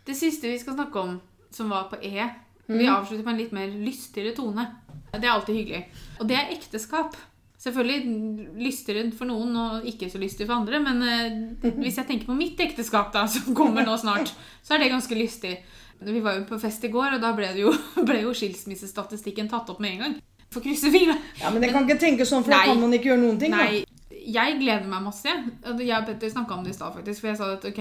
[0.05, 1.19] Det siste vi skal snakke om,
[1.51, 2.29] som var på E
[2.71, 2.77] Mm.
[2.77, 4.63] Vi avslutter på en litt mer lystigere tone.
[5.11, 5.81] Det er alltid hyggelig.
[6.21, 7.17] Og det er ekteskap.
[7.59, 12.29] Selvfølgelig lystigere for noen og ikke så lystig for andre, men eh, hvis jeg tenker
[12.29, 14.31] på mitt ekteskap, da, som kommer nå snart,
[14.63, 15.57] så er det ganske lystig.
[16.01, 17.71] Vi var jo på fest i går, og da ble, det jo,
[18.07, 20.15] ble jo skilsmissestatistikken tatt opp med en gang.
[20.51, 21.15] Får krysse fingra.
[21.39, 23.53] Ja, Men jeg kan ikke tenke sånn, for da kan man ikke gjøre noen ting.
[23.53, 23.63] da.
[23.63, 23.83] Nei,
[24.31, 25.31] jeg gleder meg masse.
[25.31, 27.21] Jeg og Petter snakka om det i stad, faktisk.
[27.23, 27.79] For jeg sa at ok,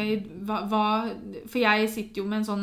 [0.48, 0.82] hva, hva
[1.50, 2.62] For jeg sitter jo med en sånn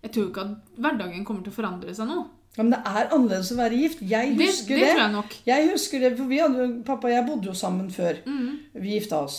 [0.00, 2.22] Jeg tror ikke at hverdagen kommer til å forandre seg nå.
[2.56, 4.00] Ja, men det er annerledes å være gift.
[4.02, 4.92] Jeg husker det det.
[4.94, 5.34] tror jeg nok.
[5.46, 8.56] Jeg husker det, for vi hadde, Pappa og jeg bodde jo sammen før Mm.
[8.74, 9.36] vi gifta oss.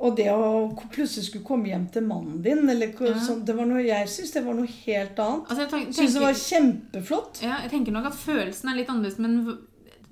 [0.00, 3.14] Og det å plutselig skulle komme hjem til mannen din eller, Ja.
[3.18, 5.48] sånn, det var noe, Jeg syns det var noe helt annet.
[5.50, 7.42] Altså, jeg synes det var kjempeflott.
[7.42, 9.58] ja, jeg tenker nok at følelsen er litt annerledes, men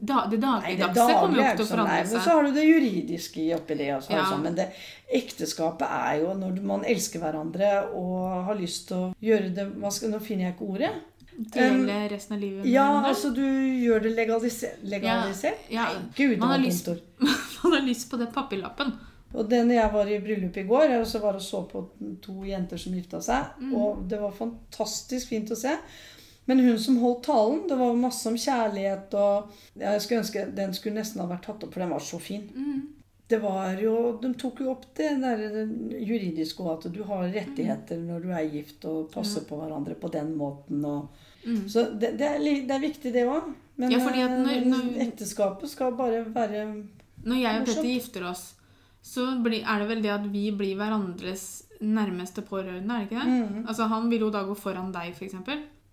[0.02, 2.64] da, det dagligdagse kommer jo ikke til å sånn, forandre men så har du det
[2.66, 3.88] juridiske oppi det.
[3.94, 4.24] Også, Ja.
[4.24, 4.66] altså, men det,
[5.14, 10.10] ekteskapet er jo når man elsker hverandre og har lyst til å gjøre det skal,
[10.10, 10.92] Nå finner jeg ikke ordet.
[11.38, 13.08] Dele resten av livet Ja, hverandre.
[13.08, 14.78] altså du gjør det legalisert.
[14.84, 15.58] legalisert?
[15.70, 16.88] Ja, Nei, gud, man har lyst-
[17.64, 18.92] Man har lyst på den papirlappen.
[19.34, 21.88] Og det når jeg var i bryllup i går, jeg også var og så på
[22.22, 23.44] to jenter som gifta seg.
[23.60, 23.72] Mm.
[23.74, 25.76] Og det var fantastisk fint å se.
[26.46, 30.74] Men hun som holdt talen, det var masse om kjærlighet og Jeg skulle ønske den
[30.74, 32.46] skulle nesten ha vært tatt opp, for den var så fin.
[32.54, 32.82] Mm.
[33.28, 35.66] Det var jo, De tok jo opp det der
[36.06, 40.08] juridiske og at du har rettigheter når du er gift og passer på hverandre på
[40.14, 40.84] den måten.
[40.84, 41.08] Og,
[41.46, 41.68] Mm.
[41.70, 43.52] Så det, det, er, det er viktig, det òg.
[43.78, 46.82] Men Ja, at når- eh, når- ekteskapet skal bare være
[47.24, 47.66] Når jeg og.
[47.66, 48.55] Petter gifter oss,
[49.06, 51.44] så blir, er det vel det at vi blir hverandres
[51.80, 53.50] nærmeste pårørende, er det ikke det?
[53.50, 53.66] mm.
[53.68, 55.36] Altså Han vil jo da gå foran deg, f.eks.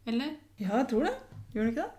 [0.09, 0.31] Eller?
[0.57, 1.13] Ja, jeg tror det.
[1.53, 1.91] Gjør han ikke det?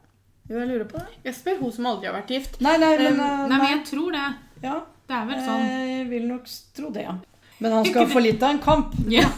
[0.50, 1.18] Jo, jeg lurer på det.
[1.24, 2.58] Jeg spør hun som aldri har vært gift.
[2.64, 4.24] Nei, nei, men, Um, eh, Nei, men jeg tror det.
[4.64, 4.74] Ja,
[5.08, 5.64] Det er vel sånn.
[5.68, 7.14] jeg vil nok tro det, ja.
[7.60, 8.94] Men han skal få litt av en kamp.
[9.08, 9.28] Ja.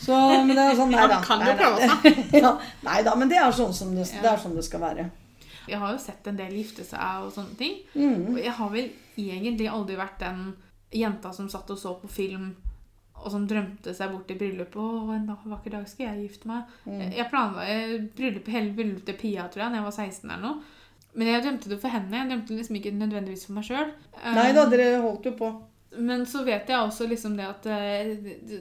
[0.00, 1.18] Så, men det er sånn, nei da.
[1.20, 2.20] Han kan jo prøve seg.
[2.44, 2.52] ja,
[2.86, 4.22] nei da, men det er sånn som det, Ja.
[4.24, 5.10] det, er sånn det skal være.
[5.68, 7.76] Jeg har jo sett en del gifte seg og sånne ting.
[7.94, 8.32] Mm.
[8.32, 8.88] Og jeg har vel
[9.20, 10.40] egentlig aldri vært den
[10.90, 12.50] jenta som satt og så på film
[13.20, 14.76] og som drømte seg bort i bryllupet.
[14.80, 17.00] 'Å, en vakker dag skal jeg gifte meg.' Mm.
[17.18, 17.66] Jeg planla
[18.16, 20.78] bryllupet hele bryllupet til Pia, tror jeg, da jeg var 16 eller noe.
[21.12, 22.16] Men jeg drømte det for henne.
[22.16, 23.92] Jeg drømte liksom ikke nødvendigvis for meg sjøl.
[24.36, 25.50] Nei da, dere holdt jo på.
[25.98, 28.12] Men så vet jeg også liksom det at eh,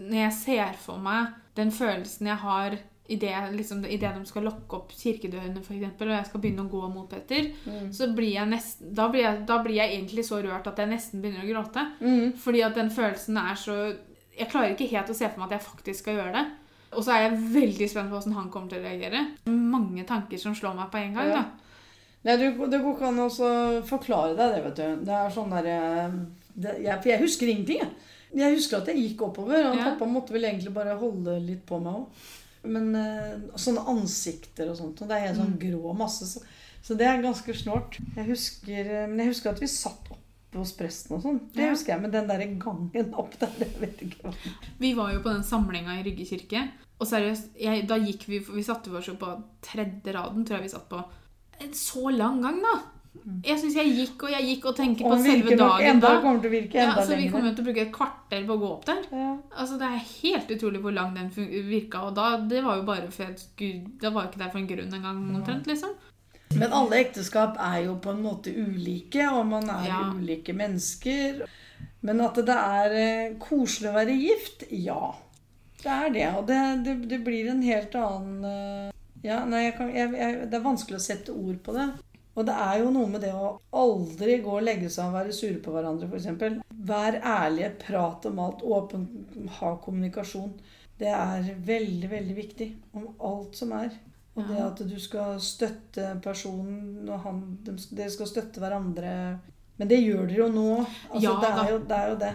[0.09, 2.77] når jeg ser for meg den følelsen jeg har
[3.09, 6.69] idet liksom, i det de skal lokke opp kirkedørene, eksempel, og jeg skal begynne å
[6.71, 7.91] gå mot Petter, Mm.
[7.93, 10.89] så blir jeg nesten, da, blir jeg, da blir jeg egentlig så rørt at jeg
[10.89, 11.85] nesten begynner å gråte.
[12.01, 12.33] Mm.
[12.37, 13.95] Fordi at den følelsen er så
[14.39, 16.45] Jeg klarer ikke helt å se for meg at jeg faktisk skal gjøre det.
[16.95, 19.25] Og så er jeg veldig spent på hvordan han kommer til å reagere.
[19.51, 21.27] Mange tanker som slår meg på en gang.
[21.27, 21.41] Ja.
[21.41, 21.49] da.
[22.23, 23.49] Nei, du, det går ikke an å også
[23.89, 25.03] forklare deg det, vet du.
[25.05, 25.75] Det er sånn derre
[26.55, 27.91] jeg, For jeg husker ingenting, jeg.
[28.39, 29.85] Jeg husker at jeg gikk oppover, og Ja.
[29.91, 32.07] pappa måtte vel egentlig bare holde litt på meg òg.
[32.63, 35.59] Men eh, sånne ansikter og sånt, og det er helt sånn Mm.
[35.61, 36.41] grå masse, så,
[36.83, 37.99] så det er ganske snålt.
[38.15, 41.39] Jeg husker, eh, men jeg husker at vi satt oppe hos presten og sånn.
[41.53, 41.69] Det Ja.
[41.71, 42.01] husker jeg.
[42.01, 44.33] Men den der gangen opp der, det vet jeg ikke hva
[44.79, 46.69] Vi var jo på den samlinga i Rygge kirke.
[46.99, 49.29] Og seriøst, jeg, da gikk vi Vi satte oss jo på
[49.61, 51.03] tredje raden, tror jeg vi satt på.
[51.61, 52.81] En så lang gang, da!
[53.43, 56.21] Jeg syns jeg gikk og jeg gikk og tenkte på selve dagen enda, da.
[56.21, 57.31] kommer til å virke Ja, enda så vi lenger.
[57.35, 59.01] kommer til å bruke et kvarter på å gå opp der.
[59.11, 59.31] Ja.
[59.57, 61.29] Altså, Det er helt utrolig hvor lang den
[61.69, 62.01] virka.
[62.07, 64.59] Og da, det var jo bare for jeg gud, Da var jeg ikke der for
[64.59, 65.67] en grunn engang, omtrent.
[65.67, 65.89] liksom.
[66.55, 69.99] Men alle ekteskap er jo på en måte ulike, og man er Ja.
[70.13, 71.45] ulike mennesker.
[72.01, 75.13] Men at det er eh, koselig å være gift, ja.
[75.83, 76.27] Det er det.
[76.37, 78.91] Og det, det, det blir en helt annen eh,
[79.23, 81.89] Ja, nei, jeg kan, jeg, jeg, det er vanskelig å sette ord på det.
[82.39, 85.33] Og det er jo noe med det å aldri gå og legge seg og være
[85.35, 86.59] sure på hverandre, f.eks.
[86.87, 89.07] Vær ærlige, prat om alt, åpen,
[89.57, 90.53] ha kommunikasjon.
[90.99, 93.91] Det er veldig, veldig viktig om alt som er.
[94.39, 99.11] Og det at du skal støtte personen, og han, de, dere skal støtte hverandre.
[99.79, 100.69] Men det gjør dere jo nå.
[100.79, 102.33] Altså, Ja, det, er jo, det er jo det.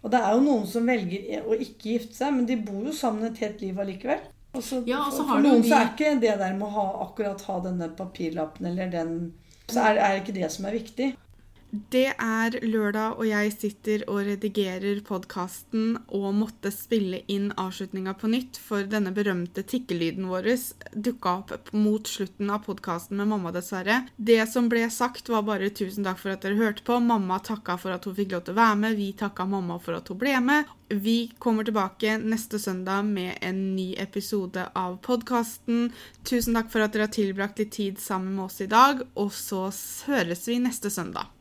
[0.00, 2.94] Og det er jo noen som velger å ikke gifte seg, men de bor jo
[2.96, 4.22] sammen et helt liv allikevel.
[4.50, 7.42] Og Ja, og for, for noen så er ikke det der med å ha, akkurat
[7.46, 9.12] ha denne papirlappen eller den
[9.70, 11.12] Så er, er ikke det som er viktig.
[11.70, 18.30] Det er lørdag, og jeg sitter og redigerer podkasten og måtte spille inn avslutninga på
[18.32, 20.48] nytt, for denne berømte tikkelyden vår
[20.98, 24.00] dukka opp mot slutten av podkasten med mamma, dessverre.
[24.16, 26.98] Det som ble sagt, var bare 'tusen takk for at dere hørte på'.
[26.98, 28.96] Mamma takka for at hun fikk lov til å være med.
[28.96, 30.64] Vi takka mamma for at hun ble med.
[30.90, 35.92] Vi kommer tilbake neste søndag med en ny episode av podkasten.
[36.24, 39.30] Tusen takk for at dere har tilbrakt litt tid sammen med oss i dag, og
[39.30, 39.70] så
[40.10, 41.30] høres vi neste søndag.